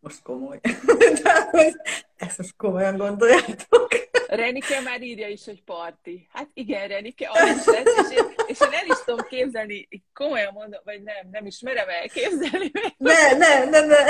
most 0.00 0.22
komoly. 0.22 0.60
De 1.52 1.72
ezt 2.16 2.38
most 2.38 2.56
komolyan 2.56 2.96
gondoljátok. 2.96 3.88
Renike 4.36 4.80
már 4.80 5.02
írja 5.02 5.28
is, 5.28 5.44
hogy 5.44 5.62
parti. 5.62 6.28
Hát 6.32 6.48
igen, 6.54 6.88
Renike, 6.88 7.28
az 7.32 7.66
lesz, 7.66 8.10
és 8.10 8.16
én, 8.16 8.24
és 8.46 8.60
én 8.60 8.72
el 8.72 8.86
is 8.86 9.04
tudom 9.04 9.26
képzelni, 9.28 9.88
komolyan 10.12 10.52
mondom, 10.52 10.80
vagy 10.84 11.02
nem, 11.02 11.28
nem 11.30 11.46
is 11.46 11.60
merem 11.60 11.88
elképzelni. 11.88 12.70
Ne, 12.96 13.36
ne, 13.36 13.64
ne, 13.64 13.80
ne. 13.86 14.04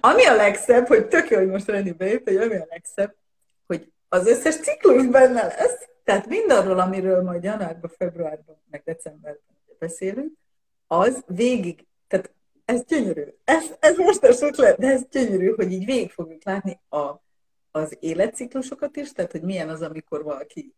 Ami 0.00 0.24
a 0.24 0.34
legszebb, 0.34 0.86
hogy 0.86 1.06
tök 1.06 1.30
jó, 1.30 1.38
hogy 1.38 1.48
most 1.48 1.66
Reni 1.66 1.92
beért, 1.92 2.24
hogy 2.24 2.36
ami 2.36 2.56
a 2.56 2.66
legszebb, 2.68 3.14
hogy 3.66 3.92
az 4.08 4.26
összes 4.26 4.54
ciklus 4.54 5.06
benne 5.06 5.42
lesz, 5.42 5.88
tehát 6.04 6.26
mindarról, 6.26 6.78
amiről 6.78 7.22
majd 7.22 7.42
januárban, 7.42 7.90
februárban, 7.98 8.62
meg 8.70 8.82
decemberben 8.84 9.56
beszélünk, 9.78 10.32
az 10.86 11.24
végig, 11.26 11.86
tehát 12.08 12.30
ez 12.64 12.84
gyönyörű. 12.84 13.24
Ez, 13.44 13.64
ez 13.80 13.96
most 13.96 14.22
a 14.22 14.46
ötlet, 14.46 14.78
de 14.78 14.86
ez 14.86 15.02
gyönyörű, 15.10 15.50
hogy 15.50 15.72
így 15.72 15.84
végig 15.84 16.10
fogjuk 16.10 16.44
látni 16.44 16.80
a, 16.88 17.23
az 17.76 17.96
életciklusokat 18.00 18.96
is, 18.96 19.12
tehát 19.12 19.32
hogy 19.32 19.42
milyen 19.42 19.68
az, 19.68 19.82
amikor 19.82 20.22
valaki 20.22 20.74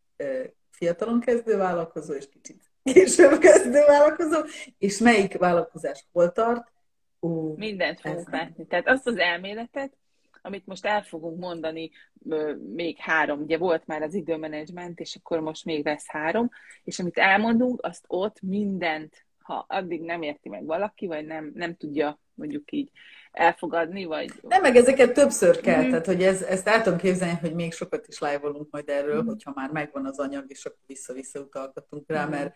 fiatalon 0.70 1.20
kezdő 1.20 1.56
vállalkozó, 1.56 2.12
és 2.12 2.28
kicsit 2.28 2.62
később 2.82 3.38
kezdő 3.48 3.84
vállalkozó, 3.86 4.38
és 4.78 4.98
melyik 4.98 5.38
vállalkozás 5.38 6.06
hol 6.12 6.32
tart. 6.32 6.72
Ó, 7.20 7.54
Mindent 7.56 8.00
fogunk 8.00 8.30
látni. 8.30 8.66
Tehát 8.66 8.88
azt 8.88 9.06
az 9.06 9.16
elméletet, 9.16 9.96
amit 10.42 10.66
most 10.66 10.86
el 10.86 11.02
fogunk 11.02 11.38
mondani, 11.38 11.90
még 12.74 12.98
három, 12.98 13.40
ugye 13.40 13.58
volt 13.58 13.86
már 13.86 14.02
az 14.02 14.14
időmenedzsment, 14.14 15.00
és 15.00 15.16
akkor 15.16 15.40
most 15.40 15.64
még 15.64 15.84
lesz 15.84 16.06
három, 16.06 16.50
és 16.84 16.98
amit 16.98 17.18
elmondunk, 17.18 17.80
azt 17.82 18.04
ott 18.06 18.40
mindent 18.40 19.26
ha 19.46 19.64
addig 19.68 20.02
nem 20.02 20.22
érti 20.22 20.48
meg 20.48 20.64
valaki, 20.64 21.06
vagy 21.06 21.26
nem, 21.26 21.50
nem 21.54 21.76
tudja 21.76 22.20
mondjuk 22.36 22.72
így 22.72 22.90
elfogadni, 23.32 24.04
vagy... 24.04 24.32
Nem, 24.42 24.60
meg 24.60 24.76
ezeket 24.76 25.12
többször 25.12 25.60
kell, 25.60 25.84
mm. 25.84 25.88
tehát 25.88 26.06
hogy 26.06 26.22
ez, 26.22 26.42
ezt 26.42 26.68
el 26.68 26.82
tudom 26.82 26.98
képzelni, 26.98 27.38
hogy 27.40 27.54
még 27.54 27.72
sokat 27.72 28.06
is 28.08 28.18
live 28.18 28.50
majd 28.70 28.88
erről, 28.88 29.22
mm. 29.22 29.26
hogyha 29.26 29.52
már 29.54 29.70
megvan 29.70 30.06
az 30.06 30.18
anyag, 30.18 30.44
és 30.48 30.64
akkor 30.64 30.78
vissza-vissza 30.86 31.40
utalgatunk 31.40 32.04
rá, 32.08 32.26
mm. 32.26 32.30
mert 32.30 32.54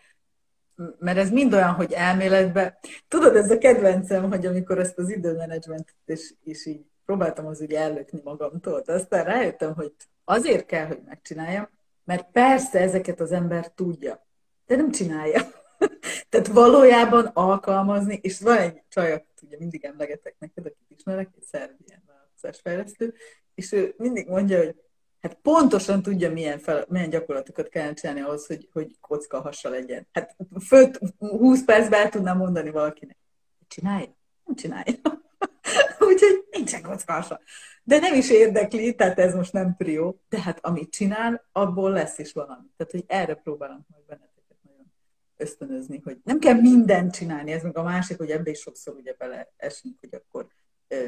mert 0.99 1.17
ez 1.17 1.31
mind 1.31 1.53
olyan, 1.53 1.73
hogy 1.73 1.91
elméletben, 1.91 2.77
tudod, 3.07 3.35
ez 3.35 3.51
a 3.51 3.57
kedvencem, 3.57 4.29
hogy 4.29 4.45
amikor 4.45 4.79
ezt 4.79 4.97
az 4.97 5.09
időmenedzsmentet 5.09 5.95
és, 6.05 6.33
és 6.43 6.65
így 6.65 6.85
próbáltam 7.05 7.45
az 7.45 7.61
úgy 7.61 7.73
ellökni 7.73 8.21
magamtól, 8.23 8.81
de 8.85 8.93
aztán 8.93 9.25
rájöttem, 9.25 9.73
hogy 9.73 9.93
azért 10.23 10.65
kell, 10.65 10.85
hogy 10.85 11.01
megcsináljam, 11.05 11.69
mert 12.03 12.31
persze 12.31 12.79
ezeket 12.79 13.19
az 13.19 13.31
ember 13.31 13.71
tudja, 13.71 14.25
de 14.65 14.75
nem 14.75 14.91
csinálja. 14.91 15.41
Tehát 16.31 16.47
valójában 16.47 17.25
alkalmazni, 17.25 18.19
és 18.21 18.39
van 18.39 18.57
egy 18.57 18.81
csaj, 18.89 19.11
akit 19.11 19.41
ugye 19.41 19.57
mindig 19.59 19.85
emlegetek 19.85 20.35
neked, 20.39 20.65
akit 20.65 20.97
ismerek, 20.97 21.29
egy 21.35 21.43
szerbián 21.43 22.03
vállalkozásfejlesztő, 22.07 23.13
és 23.55 23.71
ő 23.71 23.93
mindig 23.97 24.27
mondja, 24.27 24.57
hogy 24.57 24.75
hát 25.21 25.37
pontosan 25.41 26.01
tudja, 26.01 26.31
milyen, 26.31 26.59
fel, 26.59 26.85
milyen 26.89 27.09
gyakorlatokat 27.09 27.69
kellene 27.69 27.93
csinálni 27.93 28.21
ahhoz, 28.21 28.45
hogy, 28.45 28.69
hogy 28.73 28.99
kocka 28.99 29.41
hassa 29.41 29.69
legyen. 29.69 30.07
Hát 30.11 30.35
föl 30.65 30.91
20 31.17 31.63
percben 31.63 32.01
el 32.01 32.09
tudnám 32.09 32.37
mondani 32.37 32.69
valakinek. 32.69 33.17
Csinálja? 33.67 34.15
Nem 34.45 34.55
csinálja. 34.55 34.95
Úgyhogy 36.09 36.47
nincsen 36.51 36.81
kocka 36.81 37.13
hassa. 37.13 37.39
De 37.83 37.99
nem 37.99 38.13
is 38.13 38.29
érdekli, 38.29 38.95
tehát 38.95 39.19
ez 39.19 39.35
most 39.35 39.53
nem 39.53 39.75
prió, 39.77 40.21
de 40.29 40.41
hát 40.41 40.65
amit 40.65 40.91
csinál, 40.91 41.45
abból 41.51 41.91
lesz 41.91 42.17
is 42.17 42.33
valami. 42.33 42.65
Tehát, 42.77 42.91
hogy 42.91 43.03
erre 43.07 43.33
próbálom 43.33 43.85
majd 43.89 44.05
benne 44.05 44.30
ösztönözni, 45.41 46.01
hogy 46.03 46.17
nem 46.23 46.39
kell 46.39 46.53
mindent 46.53 47.13
csinálni, 47.13 47.51
ez 47.51 47.63
meg 47.63 47.77
a 47.77 47.83
másik, 47.83 48.17
hogy 48.17 48.29
ebbe 48.29 48.49
is 48.49 48.59
sokszor 48.59 48.95
ugye 48.95 49.13
beleesünk, 49.17 49.97
hogy 49.99 50.13
akkor 50.13 50.47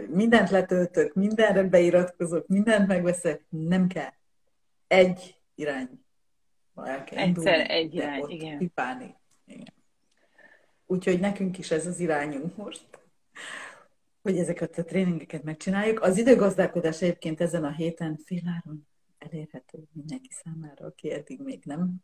mindent 0.09 0.49
letöltök, 0.49 1.13
mindenre 1.13 1.63
beiratkozok, 1.63 2.47
mindent 2.47 2.87
megveszek, 2.87 3.45
nem 3.49 3.87
kell. 3.87 4.13
Egy 4.87 5.41
irány. 5.55 5.89
El 6.75 7.03
kell 7.03 7.17
Egyszer 7.17 7.27
indulni, 7.27 7.69
egy 7.69 7.93
irány, 7.93 8.23
igen. 8.27 8.57
Pipálni. 8.57 9.15
igen. 9.45 9.73
Úgyhogy 10.85 11.19
nekünk 11.19 11.57
is 11.57 11.71
ez 11.71 11.87
az 11.87 11.99
irányunk 11.99 12.55
most, 12.55 12.85
hogy 14.21 14.37
ezeket 14.37 14.77
a 14.77 14.83
tréningeket 14.83 15.43
megcsináljuk. 15.43 16.01
Az 16.01 16.17
időgazdálkodás 16.17 17.01
egyébként 17.01 17.41
ezen 17.41 17.63
a 17.63 17.71
héten 17.71 18.19
féláron 18.25 18.87
elérhető 19.17 19.87
mindenki 19.91 20.29
számára, 20.43 20.85
aki 20.85 21.11
eddig 21.11 21.41
még 21.41 21.61
nem 21.65 21.95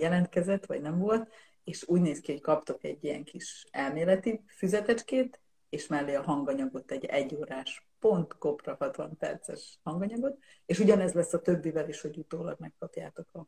jelentkezett, 0.00 0.66
vagy 0.66 0.80
nem 0.80 0.98
volt 0.98 1.30
és 1.64 1.88
úgy 1.88 2.00
néz 2.00 2.20
ki, 2.20 2.32
hogy 2.32 2.40
kaptok 2.40 2.84
egy 2.84 3.04
ilyen 3.04 3.24
kis 3.24 3.66
elméleti 3.70 4.40
füzetecskét, 4.46 5.40
és 5.68 5.86
mellé 5.86 6.14
a 6.14 6.22
hanganyagot, 6.22 6.90
egy 6.90 7.04
egyórás, 7.04 7.86
pont 7.98 8.38
kopra 8.38 8.76
60 8.78 9.16
perces 9.16 9.78
hanganyagot, 9.82 10.38
és 10.66 10.78
ugyanez 10.78 11.12
lesz 11.12 11.32
a 11.32 11.40
többivel 11.40 11.88
is, 11.88 12.00
hogy 12.00 12.16
utólag 12.16 12.56
megkapjátok 12.58 13.28
a, 13.32 13.38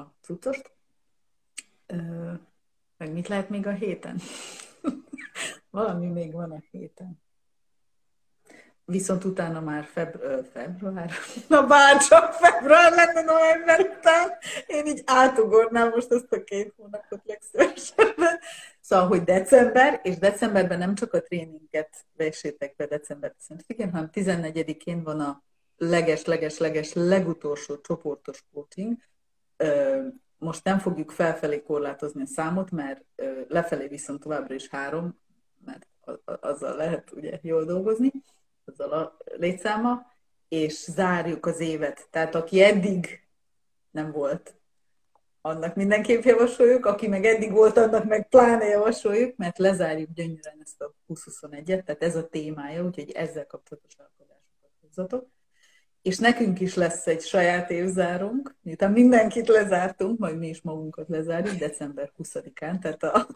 a 0.00 0.14
cuccost. 0.20 0.72
Meg 2.96 3.12
mit 3.12 3.28
lehet 3.28 3.48
még 3.48 3.66
a 3.66 3.72
héten? 3.72 4.18
Valami 5.70 6.06
még 6.06 6.32
van 6.32 6.50
a 6.52 6.62
héten. 6.70 7.22
Viszont 8.90 9.24
utána 9.24 9.60
már 9.60 9.84
február, 9.84 10.44
február, 10.52 11.10
na 11.48 11.66
bár 11.66 12.06
csak 12.06 12.32
február 12.32 12.92
lenne 12.92 13.22
november 13.22 13.80
után, 13.80 14.30
én 14.66 14.86
így 14.86 15.02
átugornám 15.06 15.90
most 15.90 16.12
ezt 16.12 16.32
a 16.32 16.44
két 16.44 16.72
hónapot 16.76 17.20
legszívesebben. 17.24 18.38
Szóval, 18.80 19.06
hogy 19.06 19.24
december, 19.24 20.00
és 20.02 20.18
decemberben 20.18 20.78
nem 20.78 20.94
csak 20.94 21.12
a 21.12 21.22
tréninget 21.22 21.88
vessétek 22.16 22.76
be 22.76 22.86
december 22.86 23.34
10 23.66 23.76
hanem 23.76 24.10
14-én 24.12 25.02
van 25.02 25.20
a 25.20 25.42
leges-leges-leges 25.76 26.92
legutolsó 26.92 27.80
csoportos 27.80 28.44
coaching, 28.52 28.96
most 30.38 30.64
nem 30.64 30.78
fogjuk 30.78 31.10
felfelé 31.10 31.62
korlátozni 31.62 32.22
a 32.22 32.26
számot, 32.26 32.70
mert 32.70 33.04
lefelé 33.48 33.86
viszont 33.86 34.20
továbbra 34.20 34.54
is 34.54 34.68
három, 34.68 35.20
mert 35.64 35.86
azzal 36.40 36.76
lehet 36.76 37.12
ugye 37.12 37.38
jól 37.42 37.64
dolgozni, 37.64 38.12
azzal 38.68 38.92
a 38.92 39.16
létszáma, 39.36 40.06
és 40.48 40.72
zárjuk 40.72 41.46
az 41.46 41.60
évet. 41.60 42.06
Tehát 42.10 42.34
aki 42.34 42.62
eddig 42.62 43.28
nem 43.90 44.12
volt, 44.12 44.58
annak 45.40 45.74
mindenképp 45.74 46.22
javasoljuk, 46.22 46.86
aki 46.86 47.08
meg 47.08 47.24
eddig 47.24 47.52
volt, 47.52 47.76
annak 47.76 48.04
meg 48.04 48.28
pláne 48.28 48.64
javasoljuk, 48.64 49.36
mert 49.36 49.58
lezárjuk 49.58 50.10
gyönyörűen 50.12 50.60
ezt 50.62 50.80
a 50.80 50.94
2021-et, 51.08 51.84
tehát 51.84 52.02
ez 52.02 52.16
a 52.16 52.28
témája, 52.28 52.84
úgyhogy 52.84 53.10
ezzel 53.10 53.46
kapcsolatos 53.46 53.96
alkotásokat 53.96 54.70
hozzatok. 54.80 55.28
És 56.02 56.18
nekünk 56.18 56.60
is 56.60 56.74
lesz 56.74 57.06
egy 57.06 57.20
saját 57.20 57.70
évzárunk, 57.70 58.56
miután 58.62 58.92
mindenkit 58.92 59.48
lezártunk, 59.48 60.18
majd 60.18 60.38
mi 60.38 60.48
is 60.48 60.62
magunkat 60.62 61.08
lezárjuk 61.08 61.54
december 61.54 62.12
20-án, 62.18 62.78
tehát 62.78 63.02
a, 63.02 63.28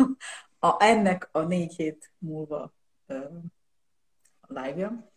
a, 0.68 0.76
ennek 0.78 1.28
a 1.32 1.40
négy 1.40 1.74
hét 1.74 2.12
múlva 2.18 2.74
live-ja, 4.52 5.10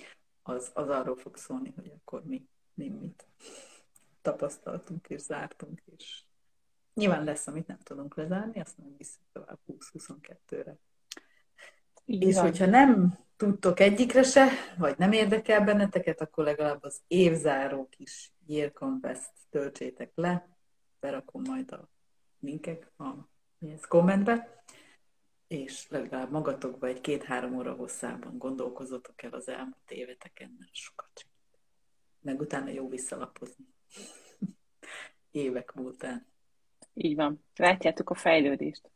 az, 0.44 0.72
az 0.74 0.90
arról 0.90 1.16
fog 1.16 1.38
szólni, 1.38 1.74
hogy 1.76 1.92
akkor 1.96 2.24
mi, 2.24 2.48
mi 2.74 2.90
mit 2.90 3.28
tapasztaltunk 4.22 5.08
és 5.10 5.22
zártunk, 5.22 5.82
és 5.86 6.24
nyilván 6.94 7.24
lesz, 7.24 7.48
amit 7.48 7.68
nem 7.68 7.80
tudunk 7.80 8.16
lezárni, 8.16 8.60
azt 8.60 8.78
nem 8.78 8.96
visszük 8.98 9.22
tovább 9.32 9.60
20-22-re. 9.68 10.76
Igen. 12.06 12.30
És 12.30 12.38
hogyha 12.38 12.66
nem 12.66 13.18
tudtok 13.38 13.80
egyikre 13.80 14.24
se, 14.24 14.48
vagy 14.78 14.98
nem 14.98 15.12
érdekel 15.12 15.64
benneteket, 15.64 16.22
akkor 16.22 16.44
legalább 16.44 16.84
az 16.84 17.02
évzáró 17.08 17.88
kis 17.90 18.32
Year 18.46 18.72
Compass 18.72 19.20
töltsétek 19.50 20.12
le, 20.16 20.58
berakom 21.00 21.42
majd 21.42 21.72
a 21.72 21.90
linkek 22.40 22.92
a 22.98 23.14
kommentbe, 23.88 24.64
és 25.48 25.90
legalább 25.90 26.32
magatokba 26.32 26.88
egy 26.88 27.02
két-három 27.02 27.56
óra 27.56 27.74
hosszában 27.74 28.38
gondolkozotok 28.38 29.24
el 29.24 29.32
az 29.32 29.48
elmúlt 29.48 29.92
éveteken, 29.92 30.56
mert 30.60 30.76
sokat. 30.76 31.26
Meg 32.22 32.40
utána 32.40 32.70
jó 32.70 32.90
visszalapozni. 32.90 33.66
Évek 35.32 35.74
múltán. 35.74 36.26
Így 36.94 37.16
van. 37.16 37.44
Látjátok 37.56 38.10
a 38.10 38.14
fejlődést. 38.14 38.90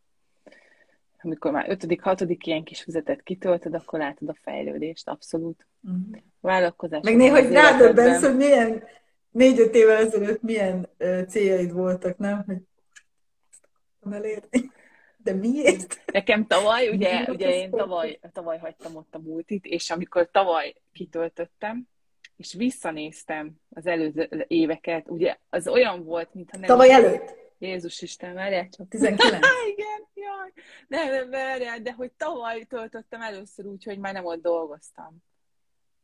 Amikor 1.21 1.51
már 1.51 1.69
ötödik, 1.69 2.01
hatodik 2.01 2.45
ilyen 2.45 2.63
kis 2.63 2.81
füzetet 2.81 3.23
kitöltöd, 3.23 3.73
akkor 3.73 3.99
látod 3.99 4.29
a 4.29 4.33
fejlődést, 4.41 5.07
abszolút. 5.07 5.67
Uh-huh. 5.81 6.21
Vállalkozás. 6.39 7.03
Meg 7.03 7.15
néha 7.15 7.41
hogy 7.41 7.51
rádöbbensz, 7.51 8.21
hogy 8.21 8.35
milyen 8.35 8.83
négy-öt 9.29 9.75
évvel 9.75 10.05
ezelőtt 10.05 10.41
milyen 10.41 10.89
uh, 10.99 11.25
céljaid 11.25 11.71
voltak, 11.71 12.17
nem? 12.17 12.43
Hogy 12.45 14.13
elérni. 14.13 14.71
De 15.23 15.33
miért? 15.33 16.01
Nekem 16.11 16.47
tavaly, 16.47 16.89
ugye, 16.93 17.11
miért 17.11 17.29
ugye 17.29 17.55
én 17.55 17.71
tavaly, 17.71 18.19
tavaly 18.33 18.57
hagytam 18.57 18.95
ott 18.95 19.15
a 19.15 19.19
multit, 19.19 19.65
és 19.65 19.89
amikor 19.89 20.29
tavaly 20.31 20.75
kitöltöttem, 20.93 21.87
és 22.35 22.53
visszanéztem 22.53 23.51
az 23.69 23.85
előző 23.85 24.45
éveket, 24.47 25.09
ugye 25.09 25.37
az 25.49 25.67
olyan 25.67 26.03
volt, 26.03 26.33
mintha 26.33 26.57
nem... 26.57 26.67
Tavaly 26.67 26.91
előtt? 26.91 27.35
Jézus 27.57 28.01
Isten, 28.01 28.33
várjál 28.33 28.69
csak. 28.69 28.87
19. 28.87 29.33
Igen, 29.71 30.07
jaj. 30.13 30.51
Nem, 30.87 31.09
nem, 31.09 31.29
várjál, 31.29 31.79
de 31.79 31.93
hogy 31.93 32.11
tavaly 32.11 32.63
töltöttem 32.63 33.21
először 33.21 33.65
úgy, 33.65 33.83
hogy 33.83 33.99
már 33.99 34.13
nem 34.13 34.25
ott 34.25 34.41
dolgoztam. 34.41 35.17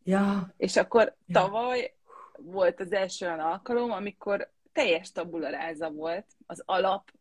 Ja. 0.04 0.54
És 0.58 0.76
akkor 0.76 1.16
ja. 1.26 1.40
tavaly 1.40 1.94
volt 2.38 2.80
az 2.80 2.92
első 2.92 3.26
olyan 3.26 3.40
alkalom, 3.40 3.92
amikor 3.92 4.52
teljes 4.72 5.12
tabularáza 5.12 5.90
volt, 5.90 6.26
az 6.46 6.64
alap 6.66 7.12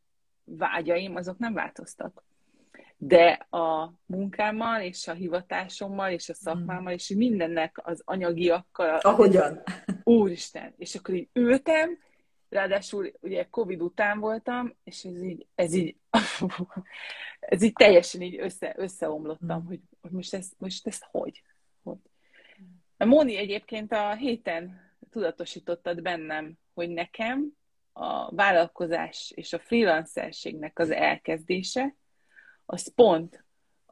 vágyaim, 0.45 1.17
azok 1.17 1.39
nem 1.39 1.55
változtak. 1.55 2.25
De 2.97 3.47
a 3.51 3.93
munkámmal, 4.07 4.81
és 4.81 5.09
a 5.09 5.13
hivatásommal, 5.13 6.11
és 6.11 6.29
a 6.29 6.35
szakmámmal, 6.35 6.93
és 6.93 7.09
mindennek 7.09 7.81
az 7.83 8.03
anyagiakkal... 8.05 8.97
Ahogyan. 8.97 9.63
Úristen! 10.03 10.75
És 10.77 10.95
akkor 10.95 11.15
így 11.15 11.29
ültem, 11.33 11.99
ráadásul 12.49 13.13
ugye 13.21 13.47
Covid 13.51 13.83
után 13.83 14.19
voltam, 14.19 14.77
és 14.85 15.05
ez 15.05 15.23
így, 15.23 15.47
ez 15.55 15.75
így, 15.75 15.97
ez 17.41 17.63
így 17.63 17.73
teljesen 17.73 18.21
így 18.21 18.39
össze, 18.39 18.75
összeomlottam, 18.77 19.63
mm. 19.63 19.67
hogy, 19.67 19.81
hogy 20.01 20.11
most, 20.11 20.35
ez, 20.35 20.51
most 20.59 20.87
ez 20.87 20.99
hogy? 21.11 21.43
hogy? 21.83 21.99
A 22.97 23.05
Móni 23.05 23.37
egyébként 23.37 23.93
a 23.93 24.15
héten 24.15 24.81
tudatosítottad 25.11 26.03
bennem, 26.03 26.59
hogy 26.75 26.89
nekem 26.89 27.53
a 27.97 28.35
vállalkozás 28.35 29.33
és 29.35 29.53
a 29.53 29.59
freelancerségnek 29.59 30.79
az 30.79 30.91
elkezdése, 30.91 31.95
az 32.67 32.95
pont 32.95 33.45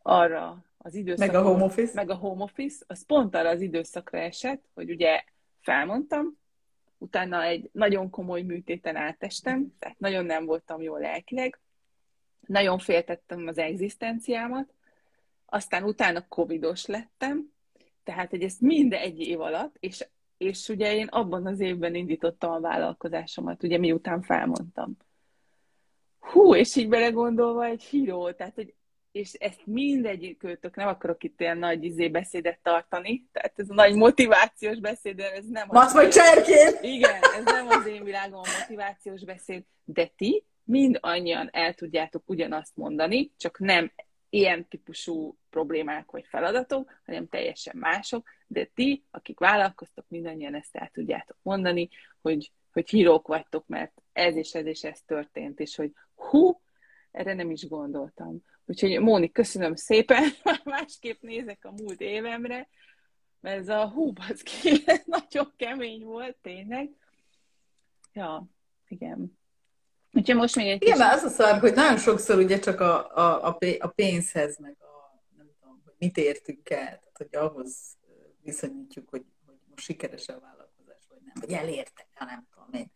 arra 0.03 0.65
az 0.79 0.95
időszakra, 0.95 1.33
meg 1.33 1.43
a 1.43 1.49
home 1.49 1.65
office, 1.65 1.93
meg 1.95 2.11
a 2.11 2.15
home 2.15 2.43
office, 2.43 2.85
az 2.89 3.07
pont 3.07 3.35
arra 3.35 3.49
az 3.49 3.61
időszakra 3.61 4.19
esett, 4.19 4.65
hogy 4.75 4.91
ugye 4.91 5.25
felmondtam, 5.61 6.39
utána 6.99 7.43
egy 7.43 7.71
nagyon 7.73 8.11
komoly 8.11 8.43
műtéten 8.43 8.97
átestem, 8.97 9.75
tehát 9.79 9.99
nagyon 9.99 10.25
nem 10.25 10.45
voltam 10.45 10.83
jól 10.83 11.01
lelkileg, 11.01 11.61
nagyon 12.47 12.79
féltettem 12.79 13.47
az 13.47 13.59
egzisztenciámat, 13.59 14.75
aztán 15.47 15.83
utána 15.83 16.29
covidos 16.29 16.87
lettem, 16.87 17.53
tehát 18.05 18.31
hogy 18.31 18.43
ezt 18.43 18.61
mind 18.61 18.93
egy 18.93 19.21
év 19.21 19.41
alatt, 19.41 19.77
és, 19.81 20.07
és 20.43 20.69
ugye 20.69 20.95
én 20.95 21.07
abban 21.07 21.47
az 21.47 21.61
évben 21.61 21.95
indítottam 21.95 22.51
a 22.53 22.61
vállalkozásomat, 22.61 23.63
ugye 23.63 23.79
miután 23.79 24.23
felmondtam. 24.23 24.97
Hú, 26.19 26.55
és 26.55 26.77
így 26.77 26.89
belegondolva 26.89 27.65
egy 27.65 27.83
híró, 27.83 28.31
tehát 28.31 28.55
hogy 28.55 28.75
és 29.13 29.33
ezt 29.33 29.61
mindegyikőtök, 29.65 30.77
nem 30.77 30.89
akarok 30.89 31.25
itt 31.25 31.41
ilyen 31.41 31.59
nagy 31.59 31.85
izé 31.85 32.09
beszédet 32.09 32.59
tartani, 32.63 33.29
tehát 33.33 33.59
ez 33.59 33.71
a 33.71 33.75
nagy 33.75 33.95
motivációs 33.95 34.79
beszéd, 34.79 35.21
ez 35.21 35.47
nem 35.47 35.67
az... 35.69 35.93
vagy 35.93 36.09
cserkén! 36.09 36.93
Igen, 36.93 37.23
ez 37.39 37.45
nem 37.45 37.69
az 37.69 37.87
én 37.87 38.05
világom 38.05 38.41
a 38.41 38.59
motivációs 38.61 39.25
beszéd, 39.25 39.65
de 39.85 40.07
ti 40.17 40.45
mind 40.65 40.99
annyian 41.01 41.49
el 41.53 41.75
tudjátok 41.75 42.23
ugyanazt 42.27 42.77
mondani, 42.77 43.33
csak 43.37 43.59
nem 43.59 43.93
ilyen 44.29 44.69
típusú 44.69 45.37
problémák 45.51 46.11
vagy 46.11 46.27
feladatok, 46.29 47.01
hanem 47.07 47.29
teljesen 47.29 47.77
mások, 47.77 48.29
de 48.53 48.71
ti, 48.75 49.05
akik 49.11 49.39
vállalkoztok, 49.39 50.05
mindannyian 50.09 50.55
ezt 50.55 50.77
el 50.77 50.91
tudjátok 50.93 51.37
mondani, 51.43 51.89
hogy, 52.21 52.53
hogy 52.73 52.91
hírók 52.91 53.27
vagytok, 53.27 53.67
mert 53.67 54.03
ez 54.13 54.37
és 54.37 54.55
ez 54.55 54.67
és 54.67 54.85
ez 54.85 55.01
történt, 55.07 55.61
és 55.61 55.77
hogy 55.77 55.93
hú, 56.15 56.61
erre 57.11 57.35
nem 57.35 57.51
is 57.51 57.69
gondoltam. 57.69 58.45
Úgyhogy 58.67 59.01
Móni, 59.01 59.33
köszönöm 59.33 59.75
szépen, 59.75 60.23
másképp 60.65 61.23
nézek 61.23 61.65
a 61.65 61.71
múlt 61.71 62.01
évemre, 62.01 62.69
mert 63.41 63.59
ez 63.59 63.69
a 63.69 63.89
hú, 63.89 64.13
az 64.31 64.43
ki, 64.43 64.85
nagyon 65.05 65.53
kemény 65.57 66.05
volt, 66.05 66.37
tényleg. 66.43 66.91
Ja, 68.13 68.45
igen. 68.89 69.39
Úgyhogy 70.13 70.37
most 70.37 70.57
még 70.57 70.67
egy 70.67 70.83
Igen, 70.83 70.97
kis... 70.97 71.05
az 71.05 71.23
a 71.23 71.29
szar, 71.29 71.59
hogy 71.59 71.75
nagyon 71.75 71.99
sokszor 71.99 72.39
ugye 72.39 72.59
csak 72.59 72.81
a, 72.81 73.17
a, 73.17 73.59
a 73.79 73.89
pénzhez, 73.89 74.59
meg 74.59 74.77
a, 74.81 75.23
nem 75.37 75.47
tudom, 75.61 75.81
hogy 75.85 75.95
mit 75.99 76.17
értünk 76.17 76.71
el, 76.71 76.79
tehát 76.79 77.17
hogy 77.17 77.35
ahhoz 77.35 77.97
viszonyítjuk, 78.43 79.09
hogy, 79.09 79.25
hogy 79.47 79.57
most 79.71 79.85
sikeres 79.85 80.29
a 80.29 80.41
vállalkozás, 80.41 81.07
vagy 81.09 81.19
nem, 81.25 81.35
vagy 81.41 81.53
elérte, 81.53 82.07
nem 82.19 82.47
tudom 82.55 82.81
én. 82.81 82.93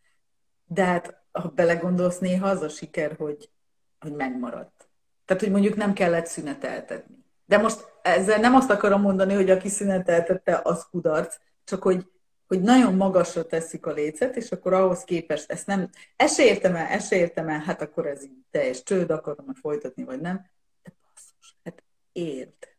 De 0.67 0.85
hát, 0.85 1.23
ha 1.33 1.49
belegondolsz, 1.49 2.19
néha 2.19 2.49
az 2.49 2.63
a 2.63 2.69
siker, 2.69 3.17
hogy, 3.17 3.51
hogy 3.99 4.13
megmaradt. 4.13 4.89
Tehát, 5.25 5.43
hogy 5.43 5.51
mondjuk 5.53 5.77
nem 5.77 5.93
kellett 5.93 6.27
szüneteltetni. 6.27 7.25
De 7.47 7.59
most 7.59 7.93
ezzel 8.03 8.41
nem 8.41 8.55
azt 8.55 8.71
akarom 8.71 9.01
mondani, 9.01 9.35
hogy 9.35 9.51
aki 9.51 9.69
szüneteltette, 9.69 10.61
az 10.65 10.87
kudarc, 10.91 11.37
csak 11.65 11.83
hogy, 11.83 12.11
hogy 12.47 12.61
nagyon 12.61 12.95
magasra 12.95 13.47
teszik 13.47 13.87
a 13.87 13.93
lécet, 13.93 14.37
és 14.37 14.53
akkor 14.53 14.73
ahhoz 14.73 15.05
képest 15.05 15.51
ezt 15.51 15.67
nem, 15.67 15.91
ezt 16.17 16.35
se 16.35 16.45
értem 16.45 16.77
el, 16.77 16.87
ezt 16.87 17.07
se 17.09 17.17
értem 17.17 17.49
el, 17.49 17.59
hát 17.59 17.83
akkor 17.83 18.07
ez 18.07 18.25
így 18.25 18.45
teljes 18.51 18.83
csőd, 18.83 19.11
akarom 19.11 19.55
folytatni, 19.55 20.05
vagy 20.05 20.21
nem. 20.21 20.47
De 20.83 20.93
basszus, 21.03 21.57
hát 21.65 21.83
érd. 22.13 22.77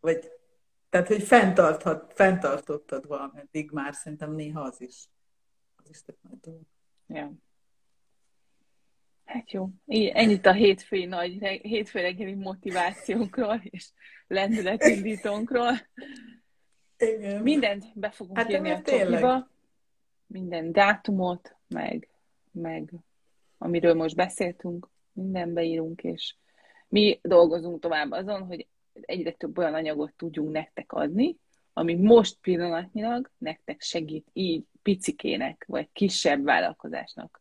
Vagy, 0.00 0.30
tehát, 0.90 1.06
hogy 1.06 1.22
fenntarthat, 1.22 2.12
fenntartottad 2.12 3.06
valameddig 3.06 3.70
már, 3.70 3.94
szerintem 3.94 4.34
néha 4.34 4.60
az 4.60 4.80
is, 4.80 5.08
az 5.76 5.90
is 5.90 6.02
tök 6.02 6.16
nagy 6.22 6.40
dolog. 6.40 6.62
Yeah. 7.06 7.30
Hát 9.24 9.52
jó, 9.52 9.68
ennyit 10.12 10.46
a 10.46 10.52
hétfői 10.52 11.04
nagy, 11.04 11.32
hétfő 11.62 12.00
reggeli 12.00 12.34
motivációnkról 12.34 13.60
és 13.64 13.90
lendületindítónkról. 14.26 15.72
Igen. 16.98 17.42
Mindent 17.42 17.84
be 17.94 18.10
fogunk 18.10 18.36
hát 18.36 18.50
írni 18.50 18.70
a 18.70 18.82
csokiba, 18.82 19.50
minden 20.26 20.72
dátumot, 20.72 21.56
meg, 21.68 22.08
meg 22.50 22.92
amiről 23.58 23.94
most 23.94 24.16
beszéltünk, 24.16 24.88
minden 25.12 25.52
beírunk, 25.52 26.02
és 26.02 26.36
mi 26.88 27.18
dolgozunk 27.22 27.80
tovább 27.80 28.10
azon, 28.10 28.42
hogy 28.42 28.66
egyre 29.04 29.32
több 29.32 29.58
olyan 29.58 29.74
anyagot 29.74 30.12
tudjunk 30.16 30.52
nektek 30.52 30.92
adni, 30.92 31.36
ami 31.72 31.94
most 31.94 32.38
pillanatnyilag 32.40 33.30
nektek 33.38 33.80
segít 33.80 34.26
így 34.32 34.64
picikének, 34.82 35.64
vagy 35.68 35.88
kisebb 35.92 36.44
vállalkozásnak 36.44 37.40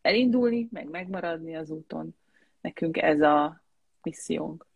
elindulni, 0.00 0.68
meg 0.70 0.88
megmaradni 0.88 1.56
az 1.56 1.70
úton. 1.70 2.16
Nekünk 2.60 2.96
ez 2.96 3.20
a 3.20 3.62
missziónk. 4.02 4.66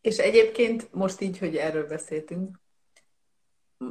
És 0.00 0.18
egyébként 0.18 0.92
most 0.92 1.20
így, 1.20 1.38
hogy 1.38 1.56
erről 1.56 1.86
beszéltünk, 1.86 2.60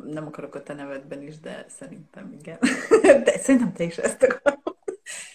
nem 0.05 0.28
akarok 0.28 0.55
a 0.55 0.64
te 0.64 0.74
nevedben 0.74 1.22
is, 1.22 1.39
de 1.39 1.66
szerintem 1.68 2.32
igen. 2.39 2.60
De 3.24 3.38
szerintem 3.38 3.74
te 3.74 3.84
is 3.84 3.97
ezt 3.97 4.24
akarod. 4.24 4.78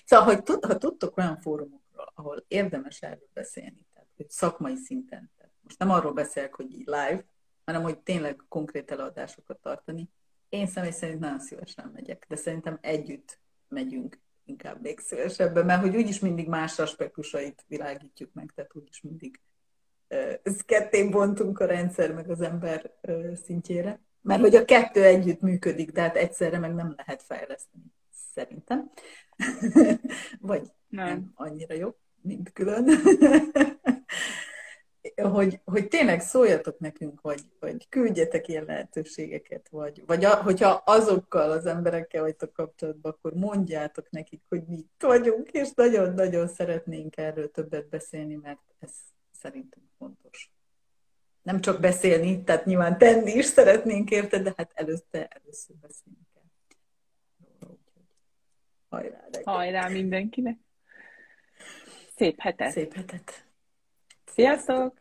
Szóval, 0.05 0.25
hogy 0.25 0.43
tud, 0.43 0.65
ha 0.65 0.79
tudtok 0.79 1.17
olyan 1.17 1.37
fórumokról, 1.37 2.13
ahol 2.15 2.45
érdemes 2.49 3.03
erről 3.03 3.29
beszélni, 3.33 3.87
hogy 4.17 4.31
szakmai 4.31 4.77
szinten, 4.77 5.31
tehát 5.37 5.53
most 5.61 5.79
nem 5.79 5.91
arról 5.91 6.13
beszélek, 6.13 6.55
hogy 6.55 6.73
így 6.73 6.87
live, 6.87 7.25
hanem 7.65 7.83
hogy 7.83 7.99
tényleg 7.99 8.45
konkrét 8.49 8.91
eladásokat 8.91 9.59
tartani, 9.61 10.11
én 10.49 10.67
személy 10.67 10.91
szerint 10.91 11.21
nagyon 11.21 11.41
szívesen 11.41 11.91
megyek, 11.95 12.25
de 12.29 12.37
szerintem 12.37 12.79
együtt 12.81 13.39
megyünk 13.69 14.19
inkább 14.45 14.81
még 14.81 14.99
szívesebben, 14.99 15.65
mert 15.67 15.81
hogy 15.81 15.97
úgyis 15.97 16.19
mindig 16.19 16.49
más 16.49 16.79
aspektusait 16.79 17.65
világítjuk 17.69 18.33
meg, 18.33 18.53
tehát 18.55 18.75
úgyis 18.75 19.01
mindig 19.01 19.41
ketté 20.67 21.09
bontunk 21.09 21.59
a 21.59 21.67
rendszer 21.67 22.13
meg 22.13 22.31
az 22.31 22.41
ember 22.41 22.95
szintjére. 23.45 24.01
Mert 24.21 24.41
hogy 24.41 24.55
a 24.55 24.65
kettő 24.65 25.05
együtt 25.05 25.41
működik, 25.41 25.93
de 25.93 26.01
hát 26.01 26.17
egyszerre 26.17 26.59
meg 26.59 26.75
nem 26.75 26.95
lehet 26.97 27.23
fejleszteni, 27.23 27.85
szerintem. 28.35 28.91
Vagy 30.41 30.73
nem. 30.89 31.07
nem 31.07 31.33
annyira 31.35 31.75
jó, 31.75 31.97
mint 32.21 32.53
külön. 32.53 32.85
hogy, 35.23 35.61
hogy 35.65 35.89
tényleg 35.89 36.21
szóljatok 36.21 36.79
nekünk, 36.79 37.21
vagy, 37.21 37.41
vagy 37.61 37.89
küldjetek 37.89 38.49
ilyen 38.49 38.65
lehetőségeket, 38.65 39.69
vagy, 39.69 40.03
vagy 40.07 40.25
a, 40.25 40.43
hogyha 40.43 40.83
azokkal 40.85 41.51
az 41.51 41.67
emberekkel 41.67 42.23
vagytok 42.23 42.53
kapcsolatban, 42.53 43.13
akkor 43.13 43.33
mondjátok 43.35 44.11
nekik, 44.11 44.43
hogy 44.49 44.63
mi 44.67 44.77
itt 44.77 45.03
vagyunk, 45.03 45.51
és 45.51 45.69
nagyon-nagyon 45.75 46.49
szeretnénk 46.49 47.17
erről 47.17 47.51
többet 47.51 47.89
beszélni, 47.89 48.35
mert 48.35 48.61
ez 48.79 48.91
szerintem 49.31 49.83
fontos. 49.99 50.53
Nem 51.43 51.61
csak 51.61 51.81
beszélni, 51.81 52.43
tehát 52.45 52.65
nyilván 52.65 52.99
tenni 52.99 53.33
is 53.33 53.45
szeretnénk 53.45 54.11
érte, 54.11 54.39
de 54.39 54.53
hát 54.57 54.73
előtte 54.75 55.27
először 55.27 55.77
beszélni 55.77 56.19
kell. 56.35 56.43
Hajrá, 58.89 59.25
Hajrá 59.45 59.89
mindenkinek! 59.89 60.59
Szép 62.17 62.41
hetet! 62.41 62.71
Szép 62.71 62.95
hetet! 62.95 63.44
Sziasztok! 64.35 64.95